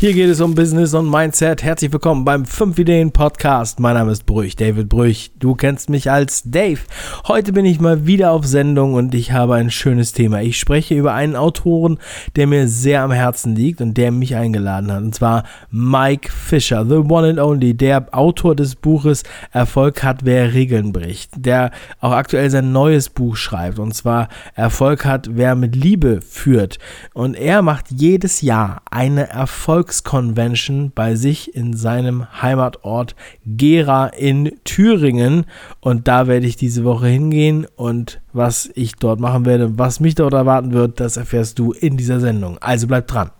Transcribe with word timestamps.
Hier 0.00 0.14
geht 0.14 0.30
es 0.30 0.40
um 0.40 0.54
Business 0.54 0.94
und 0.94 1.10
Mindset. 1.10 1.62
Herzlich 1.62 1.92
willkommen 1.92 2.24
beim 2.24 2.46
5 2.46 2.78
Ideen 2.78 3.12
Podcast. 3.12 3.80
Mein 3.80 3.96
Name 3.96 4.12
ist 4.12 4.24
Brüch, 4.24 4.56
David 4.56 4.88
Brüch. 4.88 5.30
Du 5.38 5.54
kennst 5.54 5.90
mich 5.90 6.10
als 6.10 6.42
Dave. 6.46 6.80
Heute 7.28 7.52
bin 7.52 7.66
ich 7.66 7.80
mal 7.80 8.06
wieder 8.06 8.30
auf 8.30 8.46
Sendung 8.46 8.94
und 8.94 9.14
ich 9.14 9.32
habe 9.32 9.56
ein 9.56 9.70
schönes 9.70 10.14
Thema. 10.14 10.40
Ich 10.40 10.58
spreche 10.58 10.94
über 10.94 11.12
einen 11.12 11.36
Autoren, 11.36 11.98
der 12.34 12.46
mir 12.46 12.66
sehr 12.66 13.02
am 13.02 13.12
Herzen 13.12 13.54
liegt 13.54 13.82
und 13.82 13.92
der 13.98 14.10
mich 14.10 14.36
eingeladen 14.36 14.90
hat. 14.90 15.02
Und 15.02 15.14
zwar 15.14 15.44
Mike 15.70 16.32
Fisher, 16.32 16.86
the 16.86 16.94
one 16.94 17.28
and 17.28 17.38
only, 17.38 17.74
der 17.74 18.06
Autor 18.12 18.56
des 18.56 18.76
Buches 18.76 19.22
Erfolg 19.52 20.02
hat, 20.02 20.24
wer 20.24 20.54
Regeln 20.54 20.94
bricht. 20.94 21.32
Der 21.36 21.72
auch 22.00 22.12
aktuell 22.12 22.48
sein 22.48 22.72
neues 22.72 23.10
Buch 23.10 23.36
schreibt. 23.36 23.78
Und 23.78 23.92
zwar 23.92 24.28
Erfolg 24.54 25.04
hat, 25.04 25.28
wer 25.32 25.54
mit 25.54 25.76
Liebe 25.76 26.22
führt. 26.22 26.78
Und 27.12 27.34
er 27.34 27.60
macht 27.60 27.90
jedes 27.90 28.40
Jahr 28.40 28.80
eine 28.90 29.28
Erfolgs 29.28 29.89
Volksconvention 29.90 30.92
bei 30.94 31.16
sich 31.16 31.54
in 31.54 31.74
seinem 31.74 32.40
Heimatort 32.40 33.16
Gera 33.44 34.06
in 34.06 34.52
Thüringen. 34.62 35.46
Und 35.80 36.06
da 36.06 36.28
werde 36.28 36.46
ich 36.46 36.56
diese 36.56 36.84
Woche 36.84 37.08
hingehen 37.08 37.66
und 37.74 38.20
was 38.32 38.70
ich 38.74 38.94
dort 38.94 39.18
machen 39.18 39.46
werde, 39.46 39.78
was 39.78 39.98
mich 39.98 40.14
dort 40.14 40.32
erwarten 40.32 40.72
wird, 40.72 41.00
das 41.00 41.16
erfährst 41.16 41.58
du 41.58 41.72
in 41.72 41.96
dieser 41.96 42.20
Sendung. 42.20 42.56
Also 42.58 42.86
bleib 42.86 43.08
dran. 43.08 43.30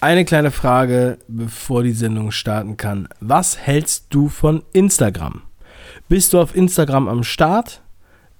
Eine 0.00 0.24
kleine 0.24 0.50
Frage, 0.50 1.18
bevor 1.28 1.82
die 1.82 1.92
Sendung 1.92 2.30
starten 2.30 2.78
kann. 2.78 3.08
Was 3.20 3.58
hältst 3.58 4.06
du 4.08 4.28
von 4.28 4.62
Instagram? 4.72 5.42
Bist 6.08 6.32
du 6.32 6.40
auf 6.40 6.56
Instagram 6.56 7.08
am 7.08 7.24
Start? 7.24 7.82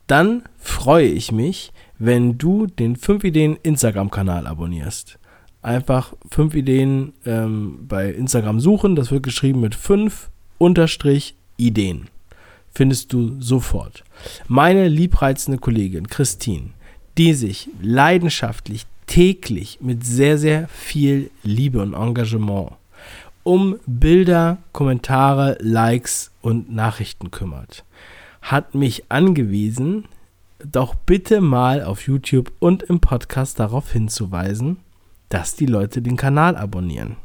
Dann 0.07 0.45
freue 0.59 1.07
ich 1.07 1.33
mich, 1.33 1.73
wenn 1.99 2.39
du 2.39 2.67
den 2.67 2.97
5 2.97 3.25
Ideen 3.25 3.57
Instagram-Kanal 3.63 4.47
abonnierst. 4.47 5.19
Einfach 5.63 6.15
5 6.31 6.55
Ideen 6.55 7.13
ähm, 7.25 7.87
bei 7.89 8.11
Instagram 8.11 8.61
suchen. 8.61 8.97
Das 8.97 9.11
wird 9.11 9.23
geschrieben 9.23 9.61
mit 9.61 9.75
5 9.75 10.31
Unterstrich 10.59 11.35
Ideen. 11.57 12.09
Findest 12.73 13.13
du 13.13 13.41
sofort. 13.41 14.05
Meine 14.49 14.89
liebreizende 14.89 15.59
Kollegin 15.59 16.09
Christine, 16.09 16.71
die 17.17 17.33
sich 17.33 17.69
leidenschaftlich 17.81 18.87
täglich 19.07 19.79
mit 19.81 20.05
sehr, 20.05 20.39
sehr 20.39 20.69
viel 20.69 21.31
Liebe 21.43 21.81
und 21.81 21.95
Engagement 21.95 22.73
um 23.45 23.79
Bilder, 23.87 24.59
Kommentare, 24.73 25.57
Likes 25.61 26.33
und 26.41 26.75
Nachrichten 26.75 27.31
kümmert, 27.31 27.85
hat 28.43 28.75
mich 28.75 29.05
angewiesen, 29.11 30.07
doch 30.71 30.95
bitte 30.95 31.41
mal 31.41 31.83
auf 31.83 32.07
YouTube 32.07 32.53
und 32.59 32.83
im 32.85 33.01
Podcast 33.01 33.59
darauf 33.61 33.93
hinzuweisen, 33.93 34.79
dass 35.29 35.57
die 35.57 35.67
Leute 35.67 36.03
den 36.03 36.17
Kanal 36.17 36.57
abonnieren. 36.57 37.17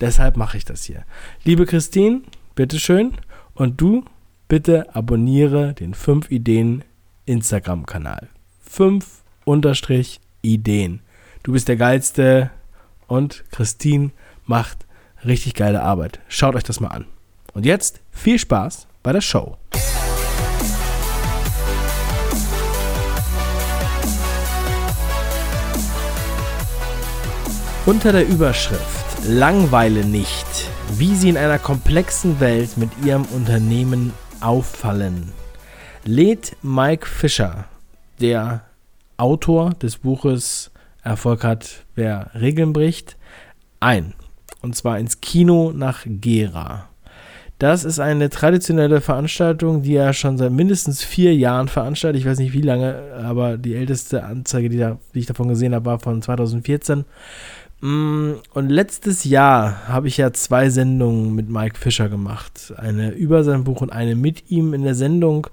Deshalb 0.00 0.36
mache 0.36 0.56
ich 0.56 0.64
das 0.64 0.84
hier. 0.84 1.04
Liebe 1.44 1.66
Christine, 1.66 2.22
bitteschön. 2.54 3.12
Und 3.54 3.80
du, 3.80 4.04
bitte 4.48 4.94
abonniere 4.94 5.74
den 5.74 5.94
5 5.94 6.30
Ideen 6.30 6.82
Instagram-Kanal. 7.26 8.28
5 8.62 9.22
Unterstrich 9.44 10.20
Ideen. 10.40 11.00
Du 11.42 11.52
bist 11.52 11.68
der 11.68 11.76
Geilste 11.76 12.50
und 13.06 13.44
Christine 13.50 14.10
macht 14.46 14.86
richtig 15.24 15.54
geile 15.54 15.82
Arbeit. 15.82 16.20
Schaut 16.28 16.54
euch 16.54 16.64
das 16.64 16.80
mal 16.80 16.88
an. 16.88 17.06
Und 17.54 17.66
jetzt 17.66 18.00
viel 18.10 18.38
Spaß 18.38 18.86
bei 19.02 19.12
der 19.12 19.20
Show. 19.20 19.56
Unter 27.84 28.12
der 28.12 28.28
Überschrift 28.28 29.26
Langweile 29.26 30.04
nicht, 30.04 30.46
wie 30.98 31.16
Sie 31.16 31.28
in 31.28 31.36
einer 31.36 31.58
komplexen 31.58 32.38
Welt 32.38 32.76
mit 32.76 32.90
Ihrem 33.04 33.24
Unternehmen 33.24 34.12
auffallen, 34.40 35.32
lädt 36.04 36.56
Mike 36.62 37.06
Fischer, 37.06 37.64
der 38.20 38.62
Autor 39.16 39.70
des 39.70 39.98
Buches 39.98 40.70
Erfolg 41.02 41.42
hat, 41.42 41.84
wer 41.96 42.30
Regeln 42.34 42.72
bricht, 42.72 43.16
ein. 43.80 44.14
Und 44.60 44.76
zwar 44.76 45.00
ins 45.00 45.20
Kino 45.20 45.72
nach 45.74 46.02
Gera. 46.06 46.88
Das 47.62 47.84
ist 47.84 48.00
eine 48.00 48.28
traditionelle 48.28 49.00
Veranstaltung, 49.00 49.82
die 49.82 49.94
er 49.94 50.14
schon 50.14 50.36
seit 50.36 50.50
mindestens 50.50 51.04
vier 51.04 51.32
Jahren 51.32 51.68
veranstaltet. 51.68 52.20
Ich 52.20 52.26
weiß 52.26 52.40
nicht 52.40 52.54
wie 52.54 52.60
lange, 52.60 53.12
aber 53.24 53.56
die 53.56 53.76
älteste 53.76 54.24
Anzeige, 54.24 54.68
die, 54.68 54.78
da, 54.78 54.98
die 55.14 55.20
ich 55.20 55.26
davon 55.26 55.46
gesehen 55.46 55.72
habe, 55.72 55.86
war 55.86 56.00
von 56.00 56.20
2014. 56.20 57.04
Mm, 57.82 58.34
und 58.54 58.68
letztes 58.70 59.24
Jahr 59.24 59.88
habe 59.88 60.06
ich 60.06 60.16
ja 60.16 60.32
zwei 60.32 60.70
Sendungen 60.70 61.34
mit 61.34 61.50
Mike 61.50 61.76
Fischer 61.76 62.08
gemacht. 62.08 62.72
Eine 62.76 63.10
über 63.10 63.42
sein 63.42 63.64
Buch 63.64 63.80
und 63.82 63.90
eine 63.90 64.14
mit 64.14 64.50
ihm 64.50 64.72
in 64.72 64.84
der 64.84 64.94
Sendung. 64.94 65.48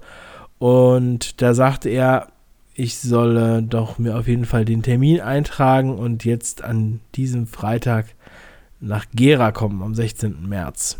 Und 0.58 1.42
da 1.42 1.54
sagte 1.54 1.88
er, 1.88 2.28
ich 2.74 2.98
solle 2.98 3.64
doch 3.64 3.98
mir 3.98 4.16
auf 4.16 4.28
jeden 4.28 4.44
Fall 4.44 4.64
den 4.64 4.82
Termin 4.82 5.20
eintragen 5.20 5.98
und 5.98 6.24
jetzt 6.24 6.62
an 6.62 7.00
diesem 7.16 7.48
Freitag 7.48 8.06
nach 8.78 9.06
Gera 9.12 9.50
kommen, 9.50 9.82
am 9.82 9.94
16. 9.94 10.48
März. 10.48 10.98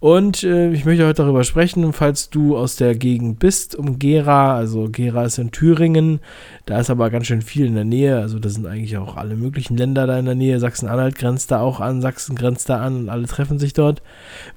Und 0.00 0.44
äh, 0.44 0.70
ich 0.70 0.86
möchte 0.86 1.06
heute 1.06 1.22
darüber 1.22 1.44
sprechen, 1.44 1.92
falls 1.92 2.30
du 2.30 2.56
aus 2.56 2.76
der 2.76 2.94
Gegend 2.94 3.38
bist, 3.38 3.74
um 3.74 3.98
Gera. 3.98 4.56
Also 4.56 4.88
Gera 4.90 5.26
ist 5.26 5.36
in 5.36 5.50
Thüringen, 5.50 6.20
da 6.64 6.80
ist 6.80 6.88
aber 6.88 7.10
ganz 7.10 7.26
schön 7.26 7.42
viel 7.42 7.66
in 7.66 7.74
der 7.74 7.84
Nähe. 7.84 8.18
Also 8.18 8.38
da 8.38 8.48
sind 8.48 8.66
eigentlich 8.66 8.96
auch 8.96 9.18
alle 9.18 9.36
möglichen 9.36 9.76
Länder 9.76 10.06
da 10.06 10.18
in 10.18 10.24
der 10.24 10.34
Nähe. 10.34 10.58
Sachsen-Anhalt 10.58 11.16
grenzt 11.16 11.50
da 11.50 11.60
auch 11.60 11.80
an, 11.80 12.00
Sachsen 12.00 12.34
grenzt 12.34 12.70
da 12.70 12.80
an 12.80 13.00
und 13.00 13.08
alle 13.10 13.26
treffen 13.26 13.58
sich 13.58 13.74
dort. 13.74 14.00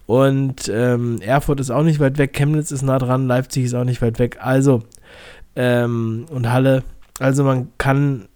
Und 0.08 0.72
ähm, 0.74 1.20
Erfurt 1.22 1.60
ist 1.60 1.72
auch 1.72 1.84
nicht 1.84 2.00
weit 2.00 2.18
weg, 2.18 2.32
Chemnitz 2.32 2.72
ist 2.72 2.82
nah 2.82 2.98
dran, 2.98 3.28
Leipzig 3.28 3.66
ist 3.66 3.74
auch 3.74 3.84
nicht 3.84 4.02
weit 4.02 4.20
weg. 4.20 4.38
Also, 4.40 4.84
ähm, 5.58 6.26
und 6.32 6.52
Halle. 6.54 6.84
Also 7.20 7.44
man 7.44 7.68
kann 7.78 8.30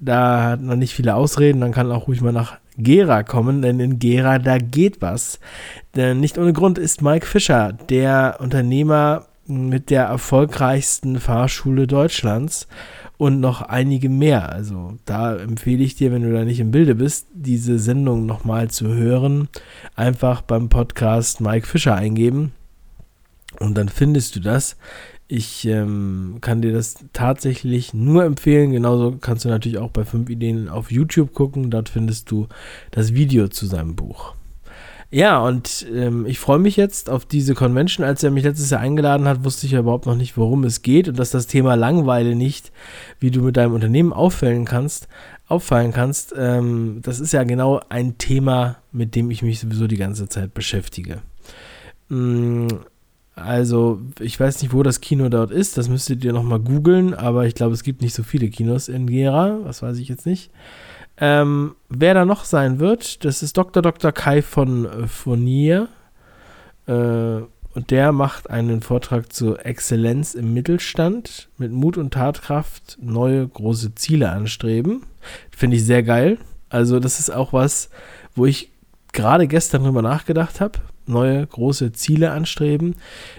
da 0.00 0.42
hat 0.50 0.62
man 0.62 0.78
nicht 0.78 0.94
viele 0.94 1.14
Ausreden, 1.14 1.60
dann 1.60 1.72
kann 1.72 1.90
auch 1.90 2.08
ruhig 2.08 2.20
mal 2.20 2.32
nach 2.32 2.58
Gera 2.76 3.22
kommen, 3.22 3.62
denn 3.62 3.80
in 3.80 3.98
Gera, 3.98 4.38
da 4.38 4.58
geht 4.58 5.00
was. 5.00 5.38
Denn 5.94 6.20
nicht 6.20 6.38
ohne 6.38 6.52
Grund 6.52 6.78
ist 6.78 7.02
Mike 7.02 7.26
Fischer 7.26 7.72
der 7.72 8.36
Unternehmer 8.40 9.26
mit 9.46 9.90
der 9.90 10.04
erfolgreichsten 10.04 11.20
Fahrschule 11.20 11.86
Deutschlands 11.86 12.66
und 13.16 13.40
noch 13.40 13.62
einige 13.62 14.08
mehr. 14.08 14.50
Also 14.50 14.94
da 15.04 15.36
empfehle 15.36 15.84
ich 15.84 15.94
dir, 15.94 16.12
wenn 16.12 16.22
du 16.22 16.32
da 16.32 16.44
nicht 16.44 16.60
im 16.60 16.70
Bilde 16.70 16.94
bist, 16.94 17.28
diese 17.32 17.78
Sendung 17.78 18.26
nochmal 18.26 18.70
zu 18.70 18.88
hören. 18.88 19.48
Einfach 19.94 20.42
beim 20.42 20.68
Podcast 20.68 21.40
Mike 21.40 21.66
Fischer 21.66 21.94
eingeben 21.94 22.52
und 23.60 23.76
dann 23.76 23.88
findest 23.88 24.36
du 24.36 24.40
das. 24.40 24.76
Ich 25.26 25.66
ähm, 25.66 26.38
kann 26.42 26.60
dir 26.60 26.72
das 26.72 26.96
tatsächlich 27.12 27.94
nur 27.94 28.24
empfehlen. 28.24 28.72
Genauso 28.72 29.16
kannst 29.20 29.44
du 29.44 29.48
natürlich 29.48 29.78
auch 29.78 29.90
bei 29.90 30.04
5 30.04 30.28
Ideen 30.28 30.68
auf 30.68 30.90
YouTube 30.90 31.32
gucken. 31.32 31.70
Dort 31.70 31.88
findest 31.88 32.30
du 32.30 32.48
das 32.90 33.14
Video 33.14 33.48
zu 33.48 33.66
seinem 33.66 33.96
Buch. 33.96 34.34
Ja, 35.10 35.38
und 35.38 35.86
ähm, 35.94 36.26
ich 36.26 36.40
freue 36.40 36.58
mich 36.58 36.76
jetzt 36.76 37.08
auf 37.08 37.24
diese 37.24 37.54
Convention. 37.54 38.04
Als 38.04 38.24
er 38.24 38.32
mich 38.32 38.42
letztes 38.42 38.70
Jahr 38.70 38.80
eingeladen 38.80 39.28
hat, 39.28 39.44
wusste 39.44 39.64
ich 39.64 39.72
ja 39.72 39.78
überhaupt 39.78 40.06
noch 40.06 40.16
nicht, 40.16 40.36
worum 40.36 40.64
es 40.64 40.82
geht 40.82 41.08
und 41.08 41.18
dass 41.18 41.30
das 41.30 41.46
Thema 41.46 41.76
Langweile 41.76 42.34
nicht, 42.34 42.72
wie 43.20 43.30
du 43.30 43.42
mit 43.42 43.56
deinem 43.56 43.74
Unternehmen 43.74 44.12
auffallen 44.12 44.64
kannst, 44.64 45.06
auffallen 45.46 45.92
kannst. 45.92 46.34
Ähm, 46.36 46.98
das 47.02 47.20
ist 47.20 47.32
ja 47.32 47.44
genau 47.44 47.80
ein 47.88 48.18
Thema, 48.18 48.78
mit 48.90 49.14
dem 49.14 49.30
ich 49.30 49.42
mich 49.42 49.60
sowieso 49.60 49.86
die 49.86 49.98
ganze 49.98 50.28
Zeit 50.28 50.52
beschäftige. 50.52 51.22
Mm, 52.08 52.66
also, 53.36 54.00
ich 54.20 54.38
weiß 54.38 54.62
nicht, 54.62 54.72
wo 54.72 54.82
das 54.82 55.00
Kino 55.00 55.28
dort 55.28 55.50
ist. 55.50 55.76
Das 55.76 55.88
müsstet 55.88 56.24
ihr 56.24 56.32
nochmal 56.32 56.60
googeln. 56.60 57.14
Aber 57.14 57.46
ich 57.46 57.54
glaube, 57.54 57.74
es 57.74 57.82
gibt 57.82 58.00
nicht 58.00 58.14
so 58.14 58.22
viele 58.22 58.48
Kinos 58.48 58.88
in 58.88 59.06
Gera. 59.06 59.58
Was 59.64 59.82
weiß 59.82 59.98
ich 59.98 60.08
jetzt 60.08 60.26
nicht. 60.26 60.50
Ähm, 61.16 61.74
wer 61.88 62.14
da 62.14 62.24
noch 62.24 62.44
sein 62.44 62.80
wird, 62.80 63.24
das 63.24 63.42
ist 63.42 63.56
Dr. 63.56 63.82
Dr. 63.82 64.12
Kai 64.12 64.42
von 64.42 64.84
äh, 64.84 65.06
Fournier. 65.08 65.88
Äh, 66.86 66.92
und 66.92 67.90
der 67.90 68.12
macht 68.12 68.50
einen 68.50 68.82
Vortrag 68.82 69.32
zur 69.32 69.66
Exzellenz 69.66 70.34
im 70.34 70.54
Mittelstand 70.54 71.48
mit 71.58 71.72
Mut 71.72 71.98
und 71.98 72.14
Tatkraft 72.14 72.98
neue 73.00 73.48
große 73.48 73.96
Ziele 73.96 74.30
anstreben. 74.30 75.02
Finde 75.50 75.76
ich 75.76 75.84
sehr 75.84 76.04
geil. 76.04 76.38
Also, 76.68 77.00
das 77.00 77.18
ist 77.18 77.30
auch 77.30 77.52
was, 77.52 77.90
wo 78.36 78.46
ich 78.46 78.70
gerade 79.12 79.48
gestern 79.48 79.82
drüber 79.82 80.02
nachgedacht 80.02 80.60
habe 80.60 80.78
neue 81.06 81.46
große 81.46 81.92
Ziele 81.92 82.30
anstreben. 82.30 82.96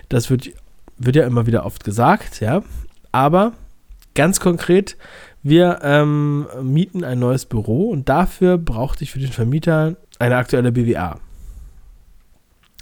Das 0.09 0.29
wird, 0.29 0.51
wird 0.97 1.15
ja 1.15 1.25
immer 1.25 1.45
wieder 1.45 1.65
oft 1.65 1.83
gesagt, 1.83 2.39
ja. 2.41 2.63
Aber 3.11 3.53
ganz 4.13 4.39
konkret, 4.39 4.97
wir 5.43 5.79
ähm, 5.83 6.47
mieten 6.63 7.03
ein 7.03 7.19
neues 7.19 7.45
Büro 7.45 7.89
und 7.89 8.09
dafür 8.09 8.57
brauchte 8.57 9.03
ich 9.03 9.11
für 9.11 9.19
den 9.19 9.31
Vermieter 9.31 9.95
eine 10.19 10.37
aktuelle 10.37 10.71
BWA. 10.71 11.19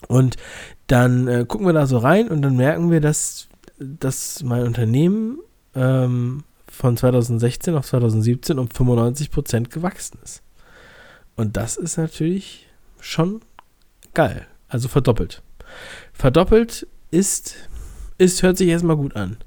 Und 0.07 0.37
dann 0.87 1.27
äh, 1.27 1.45
gucken 1.47 1.65
wir 1.65 1.73
da 1.73 1.85
so 1.85 1.97
rein 1.97 2.29
und 2.29 2.41
dann 2.41 2.55
merken 2.55 2.91
wir, 2.91 3.01
dass, 3.01 3.47
dass 3.79 4.43
mein 4.43 4.63
Unternehmen 4.63 5.39
ähm, 5.75 6.43
von 6.67 6.97
2016 6.97 7.75
auf 7.75 7.85
2017 7.85 8.59
um 8.59 8.69
95 8.69 9.31
Prozent 9.31 9.69
gewachsen 9.69 10.19
ist. 10.23 10.41
Und 11.35 11.57
das 11.57 11.77
ist 11.77 11.97
natürlich 11.97 12.67
schon 12.99 13.41
geil. 14.13 14.47
Also 14.73 14.87
verdoppelt. 14.87 15.43
Verdoppelt 16.13 16.87
ist, 17.11 17.55
ist 18.17 18.41
hört 18.41 18.57
sich 18.57 18.69
erstmal 18.69 18.95
gut 18.95 19.15
an. 19.15 19.37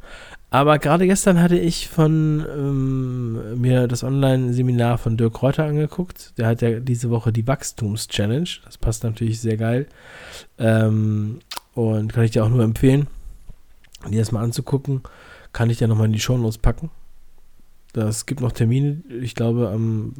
Aber 0.51 0.79
gerade 0.79 1.05
gestern 1.09 1.43
hatte 1.43 1.59
ich 1.59 1.89
von 1.89 2.47
ähm, 2.49 3.61
mir 3.61 3.89
das 3.89 4.05
Online-Seminar 4.05 4.99
von 4.99 5.17
Dirk 5.17 5.43
Reuter 5.43 5.65
angeguckt. 5.65 6.39
Der 6.39 6.47
hat 6.47 6.63
ja 6.63 6.79
diese 6.79 7.11
Woche 7.11 7.33
die 7.33 7.45
Wachstums-Challenge. 7.45 8.49
Das 8.65 8.79
passt 8.79 9.03
natürlich 9.03 9.41
sehr 9.41 9.57
geil. 9.57 9.89
Ähm, 10.59 11.41
und 11.75 12.13
kann 12.13 12.23
ich 12.23 12.31
dir 12.31 12.45
auch 12.45 12.49
nur 12.49 12.63
empfehlen, 12.63 13.09
die 14.09 14.17
erstmal 14.17 14.45
anzugucken. 14.45 15.03
Kann 15.53 15.71
ich 15.71 15.79
dir 15.79 15.89
nochmal 15.89 16.07
in 16.07 16.13
die 16.13 16.21
Shownotes 16.21 16.59
packen. 16.59 16.91
Es 17.95 18.27
gibt 18.27 18.43
noch 18.43 18.53
Termine, 18.53 19.03
ich 19.09 19.35
glaube 19.35 19.71
am 19.71 20.13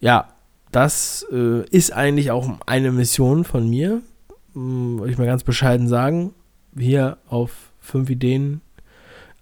Ja, 0.00 0.28
das 0.70 1.26
äh, 1.32 1.66
ist 1.70 1.94
eigentlich 1.94 2.30
auch 2.30 2.46
eine 2.66 2.92
Mission 2.92 3.44
von 3.44 3.70
mir. 3.70 4.02
Hm, 4.52 4.98
Würde 4.98 5.12
ich 5.12 5.16
mal 5.16 5.24
ganz 5.24 5.44
bescheiden 5.44 5.88
sagen. 5.88 6.34
Hier 6.76 7.16
auf 7.26 7.72
fünf 7.80 8.10
Ideen. 8.10 8.60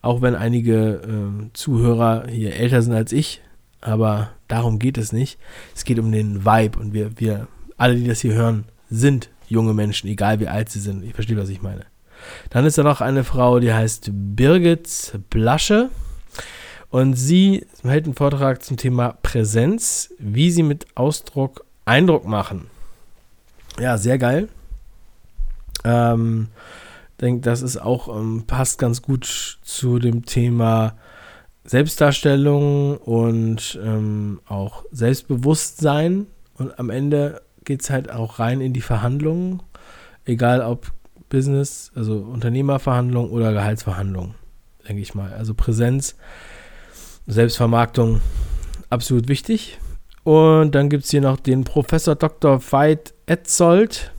Auch 0.03 0.23
wenn 0.23 0.37
einige 0.37 1.03
äh, 1.03 1.51
Zuhörer 1.53 2.29
hier 2.29 2.55
älter 2.55 2.83
sind 2.83 2.95
als 2.95 3.11
ich, 3.11 3.43
aber 3.81 4.31
darum 4.47 4.79
geht 4.79 4.99
es 4.99 5.13
nicht. 5.13 5.37
Es 5.75 5.83
geht 5.83 5.99
um 5.99 6.13
den 6.13 6.45
Vibe 6.45 6.79
und 6.79 6.95
wir, 6.95 7.19
wir, 7.19 7.49
alle, 7.77 7.97
die 7.97 8.07
das 8.07 8.21
hier 8.21 8.35
hören, 8.35 8.67
sind 8.89 9.31
junge 9.49 9.75
Menschen, 9.75 10.09
egal 10.09 10.39
wie 10.39 10.47
alt 10.47 10.69
sie 10.69 10.79
sind. 10.79 11.03
Ich 11.03 11.15
verstehe, 11.15 11.37
was 11.37 11.49
ich 11.49 11.61
meine. 11.61 11.87
Dann 12.51 12.67
ist 12.67 12.79
da 12.79 12.83
noch 12.83 13.01
eine 13.01 13.25
Frau, 13.25 13.61
die 13.61 13.73
heißt 13.73 14.11
Birgit 14.13 15.19
Blasche. 15.31 15.91
Und 16.91 17.15
sie 17.15 17.67
hält 17.83 18.07
einen 18.07 18.15
Vortrag 18.15 18.65
zum 18.65 18.77
Thema 18.77 19.17
Präsenz, 19.23 20.13
wie 20.19 20.51
sie 20.51 20.65
mit 20.65 20.87
Ausdruck 20.97 21.65
Eindruck 21.85 22.27
machen. 22.27 22.67
Ja, 23.79 23.97
sehr 23.97 24.19
geil. 24.19 24.49
Ähm, 25.85 26.49
denke, 27.21 27.43
das 27.43 27.63
ist 27.63 27.79
auch, 27.79 28.09
ähm, 28.15 28.45
passt 28.47 28.79
ganz 28.79 29.03
gut 29.03 29.59
zu 29.63 29.99
dem 29.99 30.25
Thema 30.27 30.97
Selbstdarstellung 31.65 32.97
und 32.99 33.79
ähm, 33.83 34.41
auch 34.47 34.85
Selbstbewusstsein. 34.91 36.27
Und 36.55 36.79
am 36.79 36.91
Ende 36.91 37.43
geht 37.65 37.83
es 37.83 37.91
halt 37.91 38.11
auch 38.11 38.39
rein 38.39 38.61
in 38.61 38.73
die 38.73 38.81
Verhandlungen, 38.81 39.63
egal 40.25 40.63
ob 40.63 40.93
Business, 41.31 41.91
also 41.95 42.19
Unternehmerverhandlungen 42.19 43.31
oder 43.31 43.53
Gehaltsverhandlungen, 43.53 44.35
denke 44.87 45.01
ich 45.01 45.15
mal. 45.15 45.33
Also 45.33 45.55
Präsenz, 45.55 46.17
Selbstvermarktung, 47.27 48.21
absolut 48.91 49.29
wichtig. 49.29 49.79
Und 50.25 50.75
dann 50.75 50.91
gibt 50.91 51.05
es 51.05 51.11
hier 51.11 51.23
noch 51.23 51.41
den 51.41 51.65
Professor 51.65 52.15
Dr. 52.15 52.61
Veit 52.71 53.15
Etzold. 53.25 54.13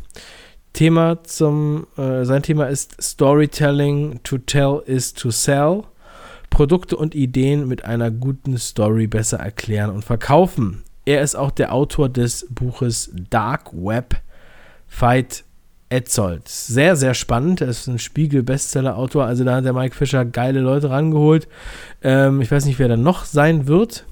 Thema 0.74 1.24
zum, 1.24 1.86
äh, 1.98 2.24
sein 2.24 2.44
Thema 2.44 2.68
ist 2.68 3.02
Storytelling 3.02 4.22
to 4.24 4.38
tell 4.40 4.82
is 4.86 5.14
to 5.14 5.30
sell. 5.30 5.84
Produkte 6.50 6.98
und 6.98 7.14
Ideen 7.14 7.68
mit 7.68 7.86
einer 7.86 8.10
guten 8.10 8.58
Story 8.58 9.08
besser 9.08 9.38
erklären 9.38 9.92
und 9.92 10.04
verkaufen. 10.04 10.84
Er 11.06 11.22
ist 11.22 11.36
auch 11.36 11.52
der 11.52 11.74
Autor 11.74 12.10
des 12.10 12.48
Buches 12.50 13.12
Dark 13.30 13.72
Web 13.74 14.16
Fight 14.88 15.44
Etzold. 15.92 16.48
Sehr, 16.48 16.96
sehr 16.96 17.14
spannend. 17.14 17.60
Er 17.60 17.68
ist 17.68 17.88
ein 17.88 18.00
Spiegel-Bestseller-Autor. 18.00 19.26
Also 19.26 19.44
da 19.44 19.56
hat 19.56 19.66
der 19.66 19.74
Mike 19.74 19.96
Fischer 19.96 20.24
geile 20.24 20.62
Leute 20.62 20.90
rangeholt. 20.90 21.50
Ähm, 22.02 22.42
ich 22.42 22.50
weiß 22.50 22.66
nicht, 22.66 22.80
wer 22.80 22.88
da 22.88 22.96
noch 22.96 23.26
sein 23.26 23.68
wird. 23.68 24.06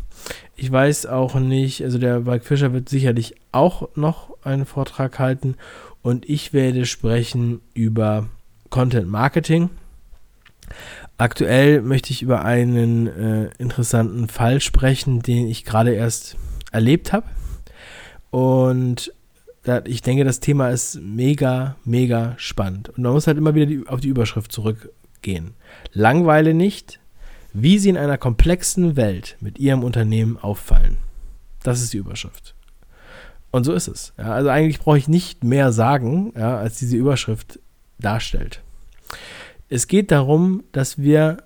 Ich 0.57 0.69
weiß 0.69 1.05
auch 1.05 1.35
nicht, 1.35 1.81
also 1.81 1.97
der 1.97 2.19
Mike 2.19 2.43
Fischer 2.43 2.73
wird 2.73 2.89
sicherlich 2.89 3.35
auch 3.53 3.87
noch 3.95 4.35
einen 4.43 4.65
Vortrag 4.65 5.19
halten. 5.19 5.55
Und 6.01 6.27
ich 6.27 6.51
werde 6.51 6.85
sprechen 6.85 7.61
über 7.73 8.27
Content 8.69 9.07
Marketing. 9.07 9.69
Aktuell 11.17 11.81
möchte 11.81 12.11
ich 12.11 12.21
über 12.21 12.43
einen 12.43 13.07
äh, 13.07 13.49
interessanten 13.57 14.27
Fall 14.27 14.59
sprechen, 14.59 15.21
den 15.21 15.47
ich 15.47 15.63
gerade 15.63 15.93
erst 15.93 16.35
erlebt 16.73 17.13
habe. 17.13 17.25
Und 18.31 19.13
da, 19.63 19.81
ich 19.85 20.01
denke, 20.01 20.23
das 20.23 20.39
Thema 20.39 20.69
ist 20.69 21.01
mega, 21.01 21.75
mega 21.83 22.33
spannend. 22.37 22.89
Und 22.89 23.03
man 23.03 23.13
muss 23.13 23.27
halt 23.27 23.37
immer 23.37 23.55
wieder 23.55 23.65
die, 23.65 23.87
auf 23.87 23.99
die 23.99 24.07
Überschrift 24.07 24.51
zurückgehen. 24.51 25.53
Langweile 25.91 26.53
nicht, 26.53 26.99
wie 27.53 27.77
sie 27.79 27.89
in 27.89 27.97
einer 27.97 28.17
komplexen 28.17 28.95
Welt 28.95 29.37
mit 29.41 29.59
ihrem 29.59 29.83
Unternehmen 29.83 30.37
auffallen. 30.37 30.97
Das 31.63 31.81
ist 31.81 31.93
die 31.93 31.97
Überschrift. 31.97 32.55
Und 33.51 33.63
so 33.63 33.73
ist 33.73 33.87
es. 33.87 34.13
Ja, 34.17 34.33
also 34.33 34.49
eigentlich 34.49 34.79
brauche 34.79 34.97
ich 34.97 35.07
nicht 35.07 35.43
mehr 35.43 35.71
sagen, 35.71 36.33
ja, 36.37 36.57
als 36.57 36.77
diese 36.77 36.95
Überschrift 36.95 37.59
darstellt. 37.99 38.61
Es 39.67 39.87
geht 39.87 40.11
darum, 40.11 40.63
dass 40.71 40.97
wir 40.97 41.37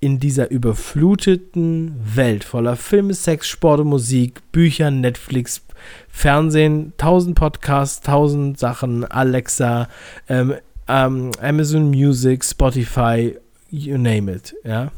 in 0.00 0.18
dieser 0.18 0.50
überfluteten 0.50 1.94
Welt 2.02 2.42
voller 2.42 2.76
Filme, 2.76 3.14
Sex, 3.14 3.48
Sport 3.48 3.80
und 3.80 3.88
Musik, 3.88 4.42
Büchern, 4.50 5.00
Netflix, 5.00 5.62
Fernsehen, 6.08 6.92
tausend 6.96 7.34
Podcasts, 7.34 8.00
tausend 8.00 8.58
Sachen, 8.58 9.04
Alexa, 9.04 9.88
ähm, 10.28 10.54
ähm, 10.88 11.30
Amazon 11.40 11.90
Music, 11.90 12.44
Spotify, 12.44 13.36
you 13.70 13.96
name 13.96 14.32
it, 14.32 14.54
ja. 14.64 14.90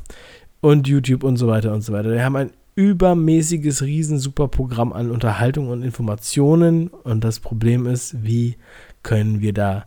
Und 0.60 0.88
YouTube 0.88 1.24
und 1.24 1.36
so 1.36 1.46
weiter 1.46 1.72
und 1.72 1.82
so 1.82 1.92
weiter. 1.92 2.10
Wir 2.10 2.24
haben 2.24 2.36
ein 2.36 2.50
übermäßiges, 2.74 3.82
riesen 3.82 4.18
super 4.18 4.48
Programm 4.48 4.92
an 4.92 5.10
Unterhaltung 5.10 5.68
und 5.68 5.82
Informationen. 5.82 6.88
Und 6.88 7.22
das 7.22 7.38
Problem 7.38 7.86
ist, 7.86 8.24
wie 8.24 8.56
können 9.02 9.40
wir 9.40 9.52
da 9.52 9.84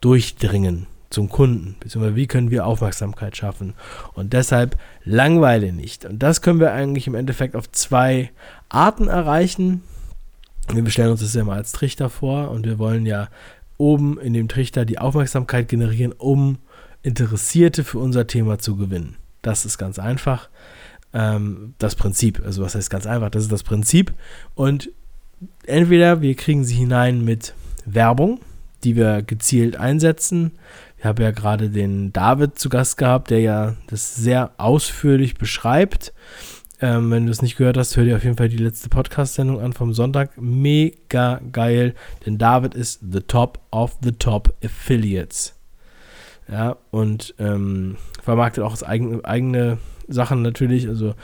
durchdringen? 0.00 0.86
zum 1.14 1.28
Kunden, 1.28 1.76
beziehungsweise 1.80 2.16
wie 2.16 2.26
können 2.26 2.50
wir 2.50 2.66
Aufmerksamkeit 2.66 3.36
schaffen. 3.36 3.74
Und 4.14 4.32
deshalb 4.32 4.76
Langweile 5.04 5.72
nicht. 5.72 6.04
Und 6.04 6.22
das 6.22 6.42
können 6.42 6.60
wir 6.60 6.72
eigentlich 6.72 7.06
im 7.06 7.14
Endeffekt 7.14 7.54
auf 7.54 7.70
zwei 7.70 8.30
Arten 8.68 9.06
erreichen. 9.06 9.82
Wir 10.72 10.82
bestellen 10.82 11.10
uns 11.10 11.20
das 11.20 11.34
ja 11.34 11.44
mal 11.44 11.56
als 11.56 11.72
Trichter 11.72 12.10
vor 12.10 12.50
und 12.50 12.66
wir 12.66 12.78
wollen 12.78 13.06
ja 13.06 13.28
oben 13.76 14.18
in 14.18 14.32
dem 14.32 14.48
Trichter 14.48 14.84
die 14.84 14.98
Aufmerksamkeit 14.98 15.68
generieren, 15.68 16.12
um 16.12 16.58
Interessierte 17.02 17.84
für 17.84 17.98
unser 17.98 18.26
Thema 18.26 18.58
zu 18.58 18.76
gewinnen. 18.76 19.16
Das 19.42 19.66
ist 19.66 19.76
ganz 19.78 19.98
einfach. 19.98 20.48
Ähm, 21.12 21.74
das 21.78 21.94
Prinzip, 21.96 22.42
also 22.44 22.62
was 22.62 22.74
heißt 22.74 22.88
ganz 22.88 23.06
einfach, 23.06 23.30
das 23.30 23.42
ist 23.42 23.52
das 23.52 23.62
Prinzip. 23.62 24.12
Und 24.54 24.90
entweder 25.66 26.22
wir 26.22 26.34
kriegen 26.34 26.64
sie 26.64 26.74
hinein 26.74 27.24
mit 27.24 27.54
Werbung, 27.84 28.40
die 28.84 28.96
wir 28.96 29.22
gezielt 29.22 29.76
einsetzen. 29.76 30.52
Ich 30.98 31.04
habe 31.04 31.22
ja 31.22 31.30
gerade 31.32 31.68
den 31.68 32.12
David 32.12 32.58
zu 32.58 32.68
Gast 32.70 32.96
gehabt, 32.96 33.30
der 33.30 33.40
ja 33.40 33.74
das 33.88 34.14
sehr 34.14 34.52
ausführlich 34.56 35.34
beschreibt. 35.34 36.14
Ähm, 36.84 37.10
wenn 37.10 37.24
du 37.24 37.32
es 37.32 37.40
nicht 37.40 37.56
gehört 37.56 37.78
hast, 37.78 37.96
hör 37.96 38.04
dir 38.04 38.14
auf 38.14 38.24
jeden 38.24 38.36
Fall 38.36 38.50
die 38.50 38.58
letzte 38.58 38.90
Podcast-Sendung 38.90 39.58
an 39.58 39.72
vom 39.72 39.94
Sonntag. 39.94 40.32
Mega 40.36 41.40
geil, 41.50 41.94
denn 42.26 42.36
David 42.36 42.74
ist 42.74 43.00
the 43.10 43.20
top 43.20 43.58
of 43.70 43.96
the 44.02 44.12
top 44.12 44.52
Affiliates. 44.62 45.54
Ja, 46.46 46.76
und 46.90 47.34
ähm, 47.38 47.96
vermarktet 48.22 48.62
auch 48.64 48.72
das 48.72 48.82
eigene, 48.82 49.24
eigene 49.24 49.78
Sachen 50.08 50.42
natürlich. 50.42 50.86
Also 50.86 51.14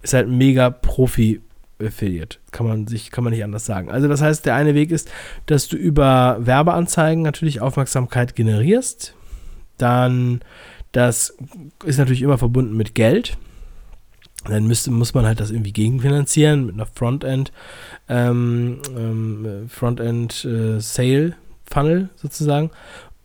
ist 0.00 0.14
halt 0.14 0.30
mega 0.30 0.70
Profi 0.70 1.42
Affiliate. 1.78 2.38
Kann 2.50 2.66
man 2.66 2.86
sich, 2.86 3.10
kann 3.10 3.22
man 3.22 3.34
nicht 3.34 3.44
anders 3.44 3.66
sagen. 3.66 3.90
Also 3.90 4.08
das 4.08 4.22
heißt, 4.22 4.46
der 4.46 4.54
eine 4.54 4.74
Weg 4.74 4.90
ist, 4.90 5.10
dass 5.44 5.68
du 5.68 5.76
über 5.76 6.38
Werbeanzeigen 6.40 7.22
natürlich 7.22 7.60
Aufmerksamkeit 7.60 8.34
generierst. 8.34 9.14
Dann, 9.76 10.40
das 10.92 11.36
ist 11.84 11.98
natürlich 11.98 12.22
immer 12.22 12.38
verbunden 12.38 12.74
mit 12.74 12.94
Geld. 12.94 13.36
Dann 14.46 14.66
müsste, 14.66 14.90
muss 14.90 15.12
man 15.12 15.26
halt 15.26 15.40
das 15.40 15.50
irgendwie 15.50 15.72
gegenfinanzieren 15.72 16.66
mit 16.66 16.74
einer 16.74 16.86
Frontend, 16.86 17.52
ähm, 18.08 18.78
ähm, 18.96 19.68
Frontend 19.68 20.44
äh, 20.44 20.80
Sale 20.80 21.34
Funnel 21.70 22.08
sozusagen. 22.16 22.70